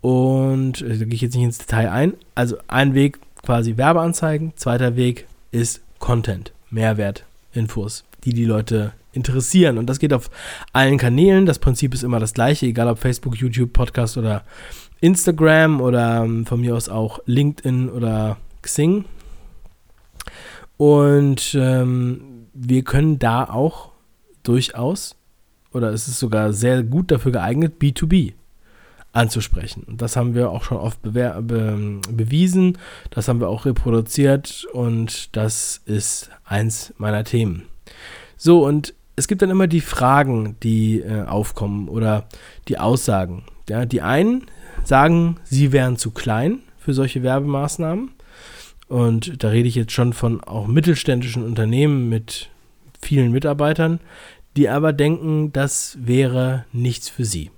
Und 0.02 0.82
äh, 0.82 0.98
da 0.98 1.06
gehe 1.06 1.16
ich 1.16 1.22
jetzt 1.22 1.36
nicht 1.36 1.46
ins 1.46 1.58
Detail 1.58 1.90
ein. 1.90 2.14
Also 2.36 2.58
ein 2.68 2.94
Weg 2.94 3.20
quasi 3.44 3.78
Werbeanzeigen, 3.78 4.54
zweiter 4.56 4.96
Weg 4.96 5.28
ist 5.52 5.82
Content, 6.00 6.52
Mehrwert, 6.70 7.26
Infos, 7.54 8.04
die 8.24 8.34
die 8.34 8.46
Leute 8.46 8.92
interessieren. 9.14 9.78
Und 9.78 9.88
das 9.88 10.00
geht 10.00 10.14
auf 10.14 10.30
allen 10.74 10.98
Kanälen. 10.98 11.46
Das 11.46 11.60
Prinzip 11.60 11.94
ist 11.94 12.04
immer 12.04 12.20
das 12.20 12.34
gleiche, 12.34 12.66
egal 12.66 12.90
ob 12.90 13.00
Facebook, 13.00 13.38
YouTube, 13.38 13.72
Podcast 13.72 14.18
oder 14.18 14.44
Instagram 15.00 15.82
oder 15.82 16.24
ähm, 16.24 16.46
von 16.46 16.60
mir 16.62 16.76
aus 16.76 16.90
auch 16.90 17.20
LinkedIn 17.26 17.90
oder 17.90 18.38
Xing. 18.62 19.06
Und 20.78 21.56
ähm, 21.60 22.48
wir 22.54 22.84
können 22.84 23.20
da 23.20 23.46
auch 23.46 23.92
durchaus, 24.44 25.16
oder 25.72 25.92
es 25.92 26.08
ist 26.08 26.20
sogar 26.20 26.54
sehr 26.54 26.84
gut 26.84 27.12
dafür 27.12 27.32
geeignet, 27.32 27.76
B2B 27.80 28.34
anzusprechen. 29.16 29.84
Und 29.84 30.02
das 30.02 30.16
haben 30.16 30.36
wir 30.36 30.52
auch 30.52 30.64
schon 30.64 30.78
oft 30.78 31.02
be 31.02 32.02
bewiesen, 32.12 32.78
das 33.10 33.28
haben 33.28 33.40
wir 33.40 33.48
auch 33.48 33.66
reproduziert 33.66 34.68
und 34.74 35.36
das 35.36 35.82
ist 35.86 36.30
eins 36.44 36.94
meiner 36.98 37.24
Themen. 37.24 37.64
So, 38.38 38.66
und 38.66 38.94
es 39.16 39.28
gibt 39.28 39.42
dann 39.42 39.50
immer 39.50 39.68
die 39.68 39.82
Fragen, 39.82 40.58
die 40.62 41.00
äh, 41.00 41.24
aufkommen 41.24 41.88
oder 41.88 42.28
die 42.68 42.78
Aussagen. 42.78 43.44
Ja, 43.70 43.86
die 43.86 44.02
einen 44.02 44.44
sagen, 44.84 45.38
sie 45.44 45.72
wären 45.72 45.98
zu 45.98 46.12
klein 46.12 46.60
für 46.78 46.94
solche 46.94 47.24
Werbemaßnahmen. 47.24 48.12
Und 48.88 49.44
da 49.44 49.50
rede 49.50 49.68
ich 49.68 49.76
jetzt 49.76 49.94
schon 49.94 50.14
von 50.14 50.44
auch 50.44 50.68
mittelständischen 50.68 51.44
Unternehmen 51.44 52.10
mit 52.10 52.50
vielen 53.02 53.32
Mitarbeitern, 53.32 54.00
die 54.56 54.70
aber 54.70 54.94
denken, 54.94 55.52
das 55.52 55.98
wäre 56.00 56.66
nichts 56.72 57.10
für 57.10 57.26
sie. 57.26 57.52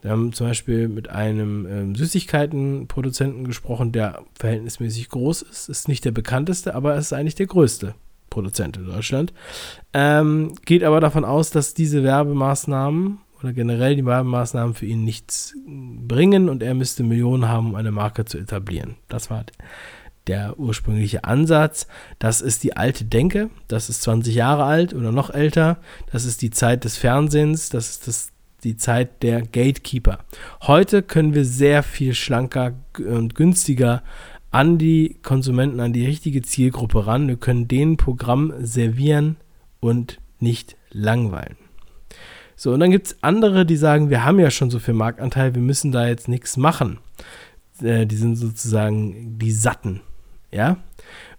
Wir 0.00 0.12
haben 0.12 0.32
zum 0.32 0.46
Beispiel 0.46 0.86
mit 0.88 1.10
einem 1.10 1.66
ähm, 1.66 1.94
Süßigkeitenproduzenten 1.96 3.44
gesprochen, 3.44 3.90
der 3.90 4.22
verhältnismäßig 4.38 5.08
groß 5.08 5.42
ist. 5.42 5.68
Ist 5.68 5.88
nicht 5.88 6.04
der 6.04 6.12
bekannteste, 6.12 6.74
aber 6.74 6.96
ist 6.96 7.12
eigentlich 7.12 7.34
der 7.34 7.46
größte 7.46 7.94
Produzent 8.30 8.76
in 8.76 8.86
Deutschland. 8.86 9.32
Ähm, 9.92 10.54
geht 10.64 10.84
aber 10.84 11.00
davon 11.00 11.24
aus, 11.24 11.50
dass 11.50 11.74
diese 11.74 12.04
Werbemaßnahmen 12.04 13.18
oder 13.40 13.52
generell 13.52 13.96
die 13.96 14.06
Werbemaßnahmen 14.06 14.74
für 14.74 14.86
ihn 14.86 15.04
nichts 15.04 15.54
bringen 15.66 16.48
und 16.48 16.62
er 16.62 16.74
müsste 16.74 17.02
Millionen 17.02 17.48
haben, 17.48 17.70
um 17.70 17.74
eine 17.74 17.90
Marke 17.92 18.24
zu 18.24 18.38
etablieren. 18.38 18.96
Das 19.08 19.30
war 19.30 19.44
der 20.28 20.58
ursprüngliche 20.58 21.24
Ansatz. 21.24 21.86
Das 22.18 22.40
ist 22.40 22.62
die 22.62 22.76
alte 22.76 23.04
Denke. 23.04 23.50
Das 23.66 23.88
ist 23.88 24.02
20 24.02 24.34
Jahre 24.34 24.64
alt 24.64 24.94
oder 24.94 25.12
noch 25.12 25.30
älter. 25.30 25.78
Das 26.12 26.24
ist 26.24 26.42
die 26.42 26.50
Zeit 26.50 26.84
des 26.84 26.96
Fernsehens. 26.96 27.70
Das 27.70 27.90
ist 27.90 28.06
das 28.06 28.32
die 28.64 28.76
Zeit 28.76 29.22
der 29.22 29.42
Gatekeeper. 29.42 30.18
Heute 30.62 31.02
können 31.02 31.34
wir 31.34 31.44
sehr 31.44 31.82
viel 31.82 32.14
schlanker 32.14 32.72
und 32.98 33.34
günstiger 33.34 34.02
an 34.50 34.78
die 34.78 35.18
Konsumenten, 35.22 35.80
an 35.80 35.92
die 35.92 36.06
richtige 36.06 36.42
Zielgruppe 36.42 37.06
ran. 37.06 37.28
Wir 37.28 37.36
können 37.36 37.68
denen 37.68 37.96
Programm 37.96 38.52
servieren 38.60 39.36
und 39.80 40.18
nicht 40.40 40.76
langweilen. 40.90 41.56
So, 42.56 42.72
und 42.72 42.80
dann 42.80 42.90
gibt 42.90 43.06
es 43.06 43.22
andere, 43.22 43.64
die 43.64 43.76
sagen, 43.76 44.10
wir 44.10 44.24
haben 44.24 44.40
ja 44.40 44.50
schon 44.50 44.70
so 44.70 44.80
viel 44.80 44.94
Marktanteil, 44.94 45.54
wir 45.54 45.62
müssen 45.62 45.92
da 45.92 46.08
jetzt 46.08 46.26
nichts 46.26 46.56
machen. 46.56 46.98
Äh, 47.80 48.06
die 48.06 48.16
sind 48.16 48.34
sozusagen 48.36 49.38
die 49.38 49.52
Satten. 49.52 50.00
Ja. 50.50 50.78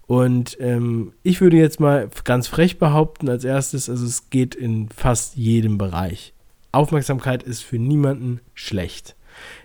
Und 0.07 0.57
ähm, 0.59 1.13
ich 1.21 1.39
würde 1.39 1.57
jetzt 1.57 1.79
mal 1.79 2.09
ganz 2.23 2.47
frech 2.47 2.79
behaupten, 2.79 3.29
als 3.29 3.43
erstes, 3.43 3.89
also 3.89 4.05
es 4.05 4.29
geht 4.29 4.55
in 4.55 4.89
fast 4.89 5.35
jedem 5.35 5.77
Bereich. 5.77 6.33
Aufmerksamkeit 6.71 7.43
ist 7.43 7.61
für 7.61 7.77
niemanden 7.77 8.41
schlecht. 8.53 9.15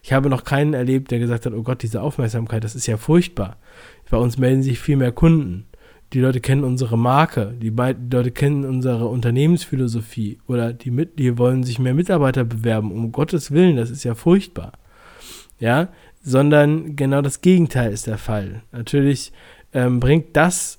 Ich 0.02 0.12
habe 0.12 0.28
noch 0.28 0.44
keinen 0.44 0.74
erlebt, 0.74 1.10
der 1.10 1.18
gesagt 1.18 1.46
hat, 1.46 1.54
oh 1.54 1.62
Gott, 1.62 1.82
diese 1.82 2.02
Aufmerksamkeit, 2.02 2.62
das 2.62 2.74
ist 2.74 2.86
ja 2.86 2.96
furchtbar. 2.96 3.56
Bei 4.10 4.18
uns 4.18 4.38
melden 4.38 4.62
sich 4.62 4.78
viel 4.78 4.96
mehr 4.96 5.12
Kunden. 5.12 5.66
Die 6.12 6.20
Leute 6.20 6.40
kennen 6.40 6.62
unsere 6.62 6.96
Marke, 6.96 7.54
die, 7.60 7.70
die 7.72 8.16
Leute 8.16 8.30
kennen 8.30 8.64
unsere 8.64 9.06
Unternehmensphilosophie 9.06 10.38
oder 10.46 10.72
die, 10.72 10.90
mit, 10.90 11.18
die 11.18 11.38
wollen 11.38 11.64
sich 11.64 11.78
mehr 11.78 11.94
Mitarbeiter 11.94 12.44
bewerben. 12.44 12.92
Um 12.92 13.10
Gottes 13.10 13.50
Willen, 13.50 13.76
das 13.76 13.90
ist 13.90 14.04
ja 14.04 14.14
furchtbar. 14.14 14.72
Ja, 15.58 15.88
sondern 16.24 16.96
genau 16.96 17.20
das 17.22 17.42
Gegenteil 17.42 17.92
ist 17.92 18.06
der 18.06 18.18
Fall. 18.18 18.62
Natürlich 18.72 19.32
ähm, 19.72 20.00
bringt 20.00 20.36
das 20.36 20.78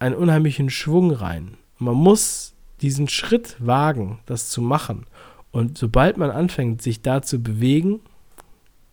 einen 0.00 0.16
unheimlichen 0.16 0.68
Schwung 0.68 1.12
rein. 1.12 1.56
Man 1.78 1.94
muss 1.94 2.54
diesen 2.80 3.08
Schritt 3.08 3.56
wagen, 3.60 4.18
das 4.26 4.50
zu 4.50 4.60
machen. 4.60 5.06
Und 5.52 5.78
sobald 5.78 6.16
man 6.16 6.30
anfängt, 6.30 6.82
sich 6.82 7.00
da 7.00 7.22
zu 7.22 7.40
bewegen, 7.40 8.00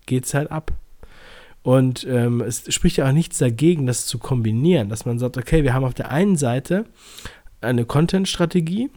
geht 0.06 0.26
es 0.26 0.34
halt 0.36 0.52
ab. 0.52 0.72
Und 1.64 2.06
ähm, 2.08 2.42
es 2.42 2.72
spricht 2.74 2.98
ja 2.98 3.08
auch 3.08 3.12
nichts 3.12 3.40
dagegen, 3.40 3.88
das 3.88 4.06
zu 4.06 4.20
kombinieren, 4.20 4.90
dass 4.90 5.06
man 5.06 5.20
sagt, 5.20 5.38
okay, 5.38 5.64
wir 5.64 5.74
haben 5.74 5.84
auf 5.84 5.94
der 5.94 6.12
einen 6.12 6.38
Seite 6.38 6.86
eine 7.62 7.86
Content-Strategie, 7.86 8.90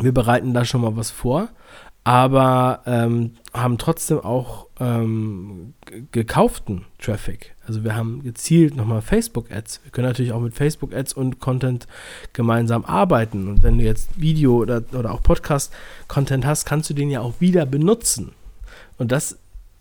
wir 0.00 0.12
bereiten 0.12 0.54
da 0.54 0.64
schon 0.64 0.82
mal 0.82 0.96
was 0.96 1.10
vor, 1.10 1.48
aber 2.04 2.82
ähm, 2.86 3.32
haben 3.52 3.78
trotzdem 3.78 4.20
auch 4.20 4.66
ähm, 4.84 5.74
gekauften 6.12 6.84
Traffic. 6.98 7.54
Also 7.66 7.84
wir 7.84 7.94
haben 7.94 8.22
gezielt 8.22 8.76
nochmal 8.76 9.02
Facebook-Ads. 9.02 9.80
Wir 9.84 9.90
können 9.90 10.08
natürlich 10.08 10.32
auch 10.32 10.40
mit 10.40 10.54
Facebook-Ads 10.54 11.14
und 11.14 11.40
Content 11.40 11.86
gemeinsam 12.32 12.84
arbeiten. 12.84 13.48
Und 13.48 13.62
wenn 13.62 13.78
du 13.78 13.84
jetzt 13.84 14.20
Video 14.20 14.56
oder, 14.56 14.82
oder 14.92 15.12
auch 15.12 15.22
Podcast-Content 15.22 16.44
hast, 16.44 16.66
kannst 16.66 16.90
du 16.90 16.94
den 16.94 17.10
ja 17.10 17.20
auch 17.20 17.34
wieder 17.40 17.66
benutzen. 17.66 18.32
Und 18.98 19.12
das, 19.12 19.38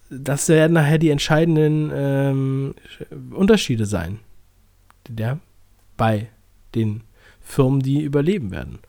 das 0.09 0.47
werden 0.49 0.73
nachher 0.73 0.97
die 0.97 1.09
entscheidenden 1.09 1.91
ähm, 1.93 2.75
Unterschiede 3.31 3.85
sein. 3.85 4.19
Ja, 5.17 5.39
bei 5.97 6.29
den 6.75 7.01
Firmen, 7.41 7.81
die 7.81 8.01
überleben 8.01 8.51
werden 8.51 8.79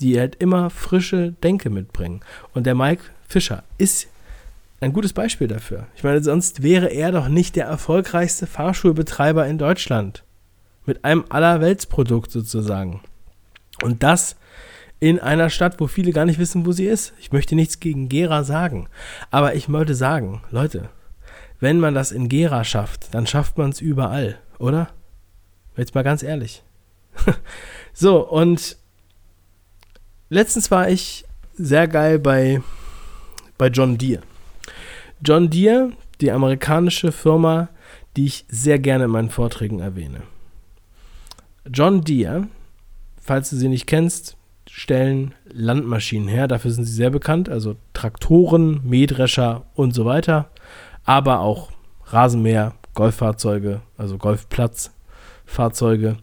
die 0.00 0.18
halt 0.18 0.36
immer 0.36 0.70
frische 0.70 1.32
Denke 1.42 1.70
mitbringen. 1.70 2.20
Und 2.54 2.66
der 2.66 2.74
Mike 2.74 3.02
Fischer 3.26 3.64
ist 3.78 4.08
ein 4.80 4.92
gutes 4.92 5.12
Beispiel 5.12 5.48
dafür. 5.48 5.86
Ich 5.96 6.04
meine, 6.04 6.22
sonst 6.22 6.62
wäre 6.62 6.86
er 6.86 7.10
doch 7.10 7.28
nicht 7.28 7.56
der 7.56 7.66
erfolgreichste 7.66 8.46
Fahrschulbetreiber 8.46 9.46
in 9.46 9.58
Deutschland. 9.58 10.24
Mit 10.86 11.04
einem 11.04 11.24
Allerweltsprodukt 11.28 12.30
sozusagen. 12.30 13.00
Und 13.82 14.02
das 14.02 14.36
in 15.00 15.20
einer 15.20 15.50
Stadt, 15.50 15.78
wo 15.80 15.86
viele 15.86 16.12
gar 16.12 16.24
nicht 16.24 16.38
wissen, 16.38 16.66
wo 16.66 16.72
sie 16.72 16.86
ist. 16.86 17.12
Ich 17.20 17.32
möchte 17.32 17.54
nichts 17.54 17.80
gegen 17.80 18.08
Gera 18.08 18.42
sagen. 18.44 18.88
Aber 19.30 19.54
ich 19.54 19.70
wollte 19.70 19.94
sagen, 19.94 20.42
Leute, 20.50 20.88
wenn 21.60 21.78
man 21.80 21.94
das 21.94 22.12
in 22.12 22.28
Gera 22.28 22.64
schafft, 22.64 23.14
dann 23.14 23.26
schafft 23.26 23.58
man 23.58 23.70
es 23.70 23.80
überall, 23.80 24.38
oder? 24.58 24.88
Jetzt 25.76 25.94
mal 25.94 26.02
ganz 26.02 26.22
ehrlich. 26.22 26.62
so, 27.92 28.28
und 28.28 28.76
letztens 30.28 30.70
war 30.70 30.88
ich 30.88 31.24
sehr 31.54 31.86
geil 31.86 32.18
bei, 32.18 32.60
bei 33.56 33.68
John 33.68 33.98
Deere. 33.98 34.22
John 35.24 35.50
Deere, 35.50 35.92
die 36.20 36.30
amerikanische 36.30 37.12
Firma, 37.12 37.68
die 38.16 38.26
ich 38.26 38.44
sehr 38.48 38.78
gerne 38.78 39.04
in 39.04 39.10
meinen 39.10 39.30
Vorträgen 39.30 39.80
erwähne. 39.80 40.22
John 41.72 42.02
Deere, 42.02 42.48
falls 43.20 43.50
du 43.50 43.56
sie 43.56 43.68
nicht 43.68 43.86
kennst, 43.86 44.36
stellen 44.68 45.34
Landmaschinen 45.44 46.28
her. 46.28 46.48
Dafür 46.48 46.70
sind 46.70 46.84
sie 46.84 46.92
sehr 46.92 47.10
bekannt. 47.10 47.48
Also 47.48 47.76
Traktoren, 47.92 48.80
Mähdrescher 48.84 49.66
und 49.74 49.94
so 49.94 50.04
weiter. 50.04 50.50
Aber 51.04 51.40
auch 51.40 51.70
Rasenmäher, 52.06 52.74
Golffahrzeuge, 52.94 53.82
also 53.96 54.18
Golfplatzfahrzeuge, 54.18 56.16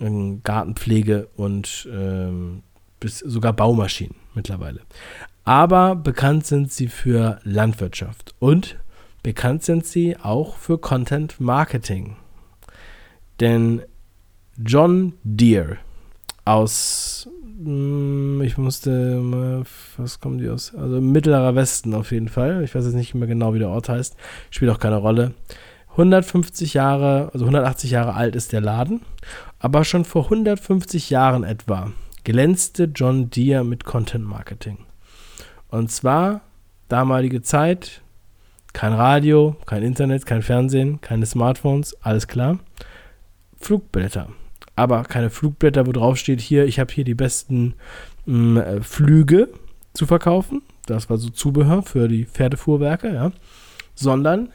ähm, 0.00 0.42
Gartenpflege 0.42 1.28
und 1.36 1.88
ähm, 1.92 2.62
bis 3.00 3.18
sogar 3.18 3.52
Baumaschinen 3.52 4.16
mittlerweile. 4.34 4.80
Aber 5.44 5.96
bekannt 5.96 6.46
sind 6.46 6.72
sie 6.72 6.86
für 6.86 7.40
Landwirtschaft 7.42 8.34
und 8.38 8.78
bekannt 9.22 9.64
sind 9.64 9.84
sie 9.86 10.16
auch 10.16 10.56
für 10.56 10.78
Content 10.78 11.40
Marketing. 11.40 12.16
Denn 13.40 13.82
John 14.56 15.14
Deere 15.24 15.78
aus, 16.44 17.28
hm, 17.64 18.40
ich 18.42 18.56
musste, 18.56 19.64
was 19.96 20.20
kommen 20.20 20.38
die 20.38 20.48
aus? 20.48 20.74
Also 20.74 21.00
mittlerer 21.00 21.54
Westen 21.54 21.94
auf 21.94 22.12
jeden 22.12 22.28
Fall. 22.28 22.62
Ich 22.62 22.74
weiß 22.74 22.84
jetzt 22.84 22.94
nicht 22.94 23.14
mehr 23.14 23.28
genau, 23.28 23.54
wie 23.54 23.58
der 23.58 23.70
Ort 23.70 23.88
heißt. 23.88 24.16
Spielt 24.50 24.70
auch 24.70 24.78
keine 24.78 24.96
Rolle. 24.96 25.32
150 25.90 26.74
Jahre, 26.74 27.30
also 27.32 27.44
180 27.44 27.90
Jahre 27.90 28.14
alt 28.14 28.34
ist 28.34 28.52
der 28.52 28.60
Laden. 28.60 29.02
Aber 29.58 29.84
schon 29.84 30.04
vor 30.04 30.24
150 30.24 31.10
Jahren 31.10 31.44
etwa 31.44 31.92
glänzte 32.24 32.84
John 32.84 33.30
Deere 33.30 33.64
mit 33.64 33.84
Content 33.84 34.24
Marketing. 34.24 34.78
Und 35.72 35.90
zwar 35.90 36.42
damalige 36.88 37.40
Zeit, 37.40 38.02
kein 38.74 38.92
Radio, 38.92 39.56
kein 39.64 39.82
Internet, 39.82 40.26
kein 40.26 40.42
Fernsehen, 40.42 41.00
keine 41.00 41.24
Smartphones, 41.24 41.96
alles 42.02 42.28
klar. 42.28 42.58
Flugblätter. 43.58 44.28
Aber 44.76 45.02
keine 45.04 45.30
Flugblätter, 45.30 45.86
wo 45.86 45.92
drauf 45.92 46.18
steht, 46.18 46.42
hier, 46.42 46.66
ich 46.66 46.78
habe 46.78 46.92
hier 46.92 47.04
die 47.04 47.14
besten 47.14 47.72
mh, 48.26 48.36
mm, 48.36 48.56
äh, 48.58 48.82
Flüge 48.82 49.48
zu 49.94 50.04
verkaufen. 50.04 50.60
Das 50.84 51.08
war 51.08 51.16
so 51.16 51.30
Zubehör 51.30 51.82
für 51.82 52.06
die 52.06 52.26
Pferdefuhrwerke, 52.26 53.10
ja. 53.14 53.32
Sondern 53.94 54.50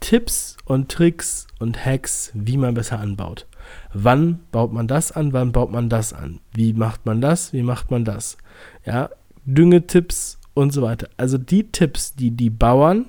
Tipps 0.00 0.56
und 0.64 0.90
Tricks 0.90 1.46
und 1.60 1.86
Hacks, 1.86 2.32
wie 2.34 2.56
man 2.56 2.74
besser 2.74 2.98
anbaut. 2.98 3.46
Wann 3.92 4.40
baut 4.50 4.72
man 4.72 4.88
das 4.88 5.12
an? 5.12 5.32
Wann 5.32 5.52
baut 5.52 5.70
man 5.70 5.88
das 5.88 6.12
an? 6.12 6.40
Wie 6.52 6.72
macht 6.72 7.06
man 7.06 7.20
das? 7.20 7.52
Wie 7.52 7.62
macht 7.62 7.92
man 7.92 8.04
das? 8.04 8.36
Ja, 8.84 9.10
Düngetipps 9.44 10.40
und 10.56 10.72
so 10.72 10.82
weiter. 10.82 11.08
Also 11.16 11.36
die 11.38 11.70
Tipps, 11.70 12.14
die 12.14 12.30
die 12.30 12.50
Bauern, 12.50 13.06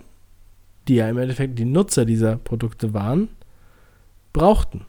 die 0.87 0.95
ja 0.95 1.09
im 1.09 1.17
Endeffekt 1.17 1.57
die 1.57 1.65
Nutzer 1.65 2.05
dieser 2.05 2.35
Produkte 2.35 2.93
waren, 2.93 3.29
brauchten 4.33 4.85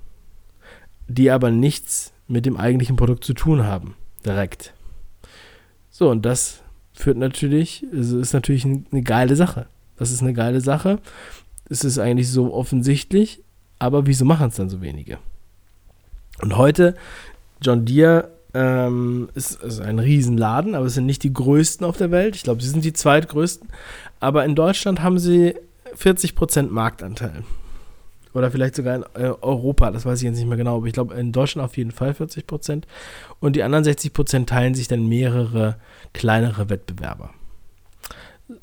die 1.08 1.30
aber 1.30 1.50
nichts 1.50 2.12
mit 2.26 2.44
dem 2.44 2.56
eigentlichen 2.56 2.96
Produkt 2.96 3.24
zu 3.24 3.32
tun 3.32 3.64
haben, 3.64 3.94
direkt. 4.24 4.74
So, 5.90 6.10
und 6.10 6.26
das 6.26 6.62
führt 6.92 7.16
natürlich, 7.16 7.86
also 7.92 8.18
ist 8.18 8.34
natürlich 8.34 8.64
eine 8.64 9.02
geile 9.02 9.34
Sache. 9.34 9.66
Das 9.96 10.10
ist 10.10 10.20
eine 10.20 10.34
geile 10.34 10.60
Sache. 10.60 10.98
Es 11.70 11.82
ist 11.84 11.98
eigentlich 11.98 12.30
so 12.30 12.52
offensichtlich, 12.52 13.42
aber 13.78 14.06
wieso 14.06 14.24
machen 14.24 14.48
es 14.48 14.56
dann 14.56 14.68
so 14.68 14.82
wenige? 14.82 15.18
Und 16.42 16.56
heute, 16.56 16.94
John 17.62 17.84
Deere 17.84 18.30
ähm, 18.58 19.28
ist, 19.34 19.62
ist 19.62 19.80
ein 19.80 20.00
Riesenladen, 20.00 20.74
aber 20.74 20.86
es 20.86 20.94
sind 20.94 21.06
nicht 21.06 21.22
die 21.22 21.32
größten 21.32 21.86
auf 21.86 21.96
der 21.96 22.10
Welt. 22.10 22.34
Ich 22.34 22.42
glaube, 22.42 22.60
sie 22.60 22.68
sind 22.68 22.84
die 22.84 22.92
zweitgrößten. 22.92 23.68
Aber 24.18 24.44
in 24.44 24.56
Deutschland 24.56 25.00
haben 25.00 25.20
sie 25.20 25.54
40% 25.96 26.68
Marktanteil. 26.68 27.44
Oder 28.34 28.50
vielleicht 28.50 28.74
sogar 28.74 28.96
in 28.96 29.04
äh, 29.14 29.32
Europa, 29.40 29.90
das 29.90 30.04
weiß 30.04 30.18
ich 30.18 30.24
jetzt 30.24 30.36
nicht 30.36 30.48
mehr 30.48 30.58
genau, 30.58 30.76
aber 30.76 30.86
ich 30.86 30.92
glaube 30.92 31.14
in 31.14 31.32
Deutschland 31.32 31.64
auf 31.64 31.76
jeden 31.76 31.92
Fall 31.92 32.14
40 32.14 32.46
Prozent. 32.46 32.86
Und 33.38 33.54
die 33.54 33.62
anderen 33.62 33.84
60 33.84 34.12
Prozent 34.12 34.48
teilen 34.48 34.74
sich 34.74 34.88
dann 34.88 35.08
mehrere 35.08 35.76
kleinere 36.12 36.68
Wettbewerber. 36.68 37.30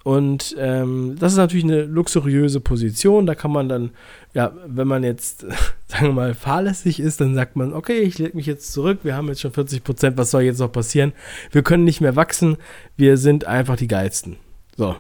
Und 0.04 0.56
ähm, 0.58 1.15
das 1.20 1.34
ist 1.34 1.38
natürlich 1.38 1.65
eine 1.65 1.84
luxuriöse 1.84 2.60
Position. 2.60 3.25
Da 3.25 3.36
kann 3.36 3.51
man 3.51 3.70
dann, 3.70 3.92
ja, 4.33 4.51
wenn 4.68 4.88
man 4.88 5.03
jetzt, 5.03 5.42
sagen 5.88 6.07
wir 6.07 6.14
mal, 6.14 6.33
fahrlässig 6.33 7.00
ist, 7.00 7.22
dann 7.22 7.36
sagt 7.36 7.55
man, 7.55 7.74
okay, 7.74 8.00
ich 8.00 8.18
lege 8.18 8.36
mich 8.36 8.48
jetzt 8.48 8.74
zurück, 8.74 9.00
wir 9.03 9.16
haben 9.16 9.27
jetzt 9.27 9.42
schon 9.42 9.53
40 9.53 9.83
Prozent, 9.83 10.18
was 10.18 10.31
soll 10.31 10.42
jetzt 10.42 10.59
noch 10.59 10.72
passieren? 10.72 11.14
Wir 11.51 11.62
können 11.62 11.83
nicht 11.83 12.01
mehr 12.01 12.16
wachsen, 12.16 12.57
wir 12.98 13.18
sind 13.18 13.46
einfach 13.46 13.77
die 13.77 13.88
Geilsten. 13.88 14.38
So, 14.75 14.96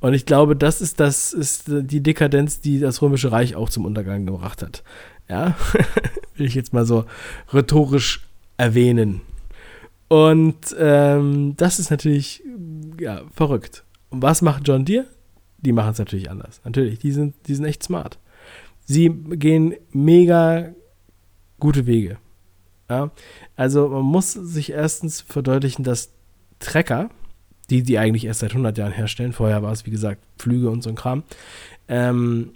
und 0.00 0.14
ich 0.14 0.26
glaube, 0.26 0.54
das 0.54 0.80
ist 0.80 1.00
das 1.00 1.32
ist 1.32 1.64
die 1.66 2.02
Dekadenz, 2.02 2.60
die 2.60 2.78
das 2.78 3.02
Römische 3.02 3.32
Reich 3.32 3.56
auch 3.56 3.68
zum 3.68 3.84
Untergang 3.84 4.26
gebracht 4.26 4.62
hat. 4.62 4.84
Ja, 5.28 5.56
will 6.36 6.46
ich 6.46 6.54
jetzt 6.54 6.72
mal 6.72 6.86
so 6.86 7.04
rhetorisch 7.52 8.26
erwähnen. 8.56 9.20
Und 10.08 10.74
ähm, 10.78 11.54
das 11.56 11.78
ist 11.78 11.90
natürlich 11.90 12.42
ja, 12.98 13.22
verrückt. 13.34 13.84
Und 14.10 14.22
was 14.22 14.42
macht 14.42 14.66
John 14.66 14.84
Deere? 14.84 15.06
Die 15.58 15.72
machen 15.72 15.92
es 15.92 15.98
natürlich 15.98 16.30
anders. 16.30 16.60
Natürlich, 16.64 16.98
die 16.98 17.12
sind, 17.12 17.34
die 17.46 17.54
sind 17.54 17.64
echt 17.64 17.82
smart. 17.82 18.18
Sie 18.84 19.10
gehen 19.10 19.74
mega 19.92 20.70
gute 21.58 21.86
Wege. 21.86 22.18
Ja? 22.88 23.10
Also 23.56 23.88
man 23.88 24.04
muss 24.04 24.32
sich 24.32 24.72
erstens 24.72 25.20
verdeutlichen, 25.20 25.84
dass 25.84 26.12
Trecker, 26.58 27.10
die 27.70 27.82
die 27.82 27.98
eigentlich 27.98 28.24
erst 28.24 28.40
seit 28.40 28.52
100 28.52 28.78
Jahren 28.78 28.92
herstellen, 28.92 29.32
vorher 29.32 29.62
war 29.62 29.72
es 29.72 29.84
wie 29.84 29.90
gesagt 29.90 30.22
Flüge 30.38 30.70
und 30.70 30.82
so 30.82 30.90
ein 30.90 30.96
Kram, 30.96 31.22
ähm, 31.88 32.52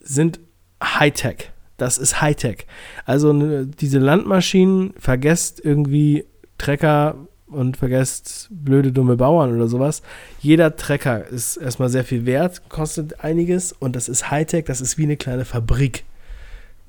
sind 0.00 0.40
Hightech. 0.82 1.50
Das 1.76 1.98
ist 1.98 2.20
Hightech. 2.20 2.66
Also 3.04 3.32
ne, 3.32 3.66
diese 3.66 3.98
Landmaschinen, 3.98 4.94
vergesst 4.98 5.64
irgendwie 5.64 6.24
Trecker 6.58 7.16
und 7.54 7.76
vergesst 7.76 8.48
blöde, 8.50 8.92
dumme 8.92 9.16
Bauern 9.16 9.54
oder 9.54 9.68
sowas. 9.68 10.02
Jeder 10.40 10.76
Trecker 10.76 11.26
ist 11.26 11.56
erstmal 11.56 11.88
sehr 11.88 12.04
viel 12.04 12.26
wert, 12.26 12.68
kostet 12.68 13.24
einiges 13.24 13.72
und 13.72 13.96
das 13.96 14.08
ist 14.08 14.30
Hightech, 14.30 14.64
das 14.64 14.80
ist 14.80 14.98
wie 14.98 15.04
eine 15.04 15.16
kleine 15.16 15.44
Fabrik. 15.44 16.04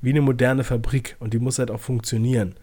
Wie 0.02 0.10
eine 0.10 0.20
moderne 0.20 0.64
Fabrik 0.64 1.16
und 1.20 1.32
die 1.32 1.38
muss 1.38 1.58
halt 1.58 1.70
auch 1.70 1.80
funktionieren. 1.80 2.54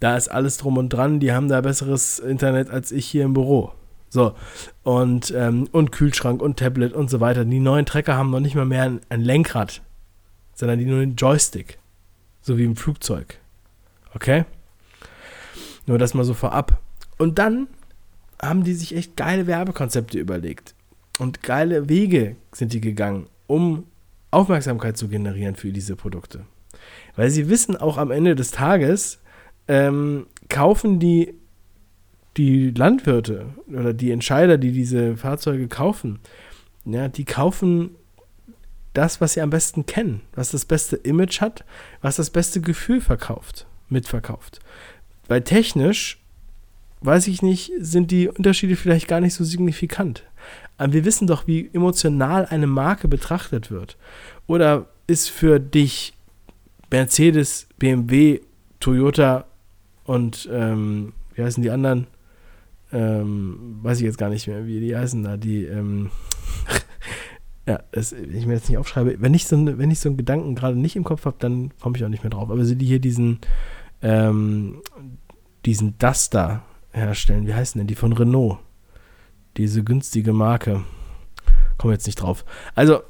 Da 0.00 0.16
ist 0.16 0.28
alles 0.28 0.58
drum 0.58 0.76
und 0.76 0.90
dran, 0.90 1.20
die 1.20 1.32
haben 1.32 1.48
da 1.48 1.60
besseres 1.60 2.18
Internet 2.18 2.70
als 2.70 2.92
ich 2.92 3.06
hier 3.06 3.24
im 3.24 3.32
Büro. 3.32 3.72
So, 4.12 4.34
und, 4.82 5.32
ähm, 5.34 5.68
und 5.72 5.90
Kühlschrank 5.90 6.42
und 6.42 6.58
Tablet 6.58 6.92
und 6.92 7.08
so 7.08 7.20
weiter. 7.20 7.46
Die 7.46 7.60
neuen 7.60 7.86
Trecker 7.86 8.14
haben 8.14 8.30
noch 8.30 8.40
nicht 8.40 8.54
mal 8.54 8.66
mehr 8.66 8.82
ein, 8.82 9.00
ein 9.08 9.22
Lenkrad, 9.22 9.80
sondern 10.52 10.78
die 10.78 10.84
nur 10.84 11.00
einen 11.00 11.16
Joystick. 11.16 11.78
So 12.42 12.58
wie 12.58 12.64
im 12.64 12.76
Flugzeug. 12.76 13.38
Okay? 14.14 14.44
Nur 15.86 15.98
das 15.98 16.12
mal 16.12 16.24
so 16.24 16.34
vorab. 16.34 16.78
Und 17.22 17.38
dann 17.38 17.68
haben 18.42 18.64
die 18.64 18.74
sich 18.74 18.96
echt 18.96 19.16
geile 19.16 19.46
Werbekonzepte 19.46 20.18
überlegt. 20.18 20.74
Und 21.20 21.44
geile 21.44 21.88
Wege 21.88 22.34
sind 22.50 22.72
die 22.72 22.80
gegangen, 22.80 23.28
um 23.46 23.84
Aufmerksamkeit 24.32 24.96
zu 24.96 25.06
generieren 25.06 25.54
für 25.54 25.70
diese 25.70 25.94
Produkte. 25.94 26.46
Weil 27.14 27.30
sie 27.30 27.48
wissen 27.48 27.76
auch 27.76 27.96
am 27.96 28.10
Ende 28.10 28.34
des 28.34 28.50
Tages, 28.50 29.20
ähm, 29.68 30.26
kaufen 30.48 30.98
die 30.98 31.34
die 32.36 32.72
Landwirte 32.72 33.50
oder 33.68 33.94
die 33.94 34.10
Entscheider, 34.10 34.58
die 34.58 34.72
diese 34.72 35.16
Fahrzeuge 35.16 35.68
kaufen, 35.68 36.18
ja, 36.84 37.06
die 37.06 37.24
kaufen 37.24 37.90
das, 38.94 39.20
was 39.20 39.34
sie 39.34 39.42
am 39.42 39.50
besten 39.50 39.86
kennen, 39.86 40.22
was 40.34 40.50
das 40.50 40.64
beste 40.64 40.96
Image 40.96 41.40
hat, 41.40 41.64
was 42.00 42.16
das 42.16 42.30
beste 42.30 42.60
Gefühl 42.60 43.00
verkauft, 43.00 43.68
mitverkauft. 43.88 44.58
Weil 45.28 45.42
technisch, 45.42 46.21
weiß 47.04 47.28
ich 47.28 47.42
nicht, 47.42 47.72
sind 47.78 48.10
die 48.10 48.28
Unterschiede 48.28 48.76
vielleicht 48.76 49.08
gar 49.08 49.20
nicht 49.20 49.34
so 49.34 49.44
signifikant. 49.44 50.24
Aber 50.76 50.92
wir 50.92 51.04
wissen 51.04 51.26
doch, 51.26 51.46
wie 51.46 51.70
emotional 51.72 52.46
eine 52.46 52.66
Marke 52.66 53.08
betrachtet 53.08 53.70
wird. 53.70 53.96
Oder 54.46 54.86
ist 55.06 55.30
für 55.30 55.60
dich 55.60 56.14
Mercedes, 56.90 57.68
BMW, 57.78 58.40
Toyota 58.80 59.46
und 60.04 60.48
ähm, 60.52 61.12
wie 61.34 61.42
heißen 61.42 61.62
die 61.62 61.70
anderen? 61.70 62.06
ähm, 62.92 63.78
weiß 63.82 63.98
ich 63.98 64.04
jetzt 64.04 64.18
gar 64.18 64.28
nicht 64.28 64.46
mehr, 64.46 64.66
wie 64.66 64.80
die 64.80 64.96
heißen 64.96 65.22
da, 65.22 65.36
die, 65.36 65.64
ähm, 65.64 66.10
ja, 67.66 67.80
das, 67.90 68.12
wenn 68.12 68.36
ich 68.36 68.46
mir 68.46 68.54
jetzt 68.54 68.68
nicht 68.68 68.78
aufschreibe, 68.78 69.16
wenn 69.20 69.34
ich 69.34 69.46
so, 69.46 69.56
wenn 69.78 69.90
ich 69.90 70.00
so 70.00 70.08
einen 70.08 70.18
Gedanken 70.18 70.54
gerade 70.54 70.78
nicht 70.78 70.96
im 70.96 71.04
Kopf 71.04 71.24
habe, 71.24 71.36
dann 71.38 71.72
komme 71.80 71.96
ich 71.96 72.04
auch 72.04 72.10
nicht 72.10 72.22
mehr 72.22 72.30
drauf. 72.30 72.50
Aber 72.50 72.64
sie 72.64 72.76
die 72.76 72.86
hier 72.86 73.00
diesen, 73.00 73.38
ähm, 74.02 74.82
diesen 75.64 75.96
Duster 75.98 76.62
herstellen, 76.92 77.46
wie 77.46 77.54
heißen 77.54 77.78
denn 77.78 77.86
die 77.86 77.94
von 77.94 78.12
Renault? 78.12 78.58
Diese 79.56 79.82
günstige 79.82 80.32
Marke. 80.32 80.84
Komme 81.78 81.94
jetzt 81.94 82.06
nicht 82.06 82.16
drauf. 82.16 82.44
Also, 82.74 83.02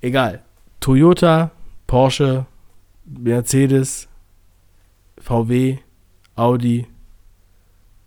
egal. 0.00 0.42
Toyota, 0.80 1.50
Porsche, 1.86 2.46
Mercedes, 3.04 4.08
VW, 5.18 5.78
Audi, 6.36 6.86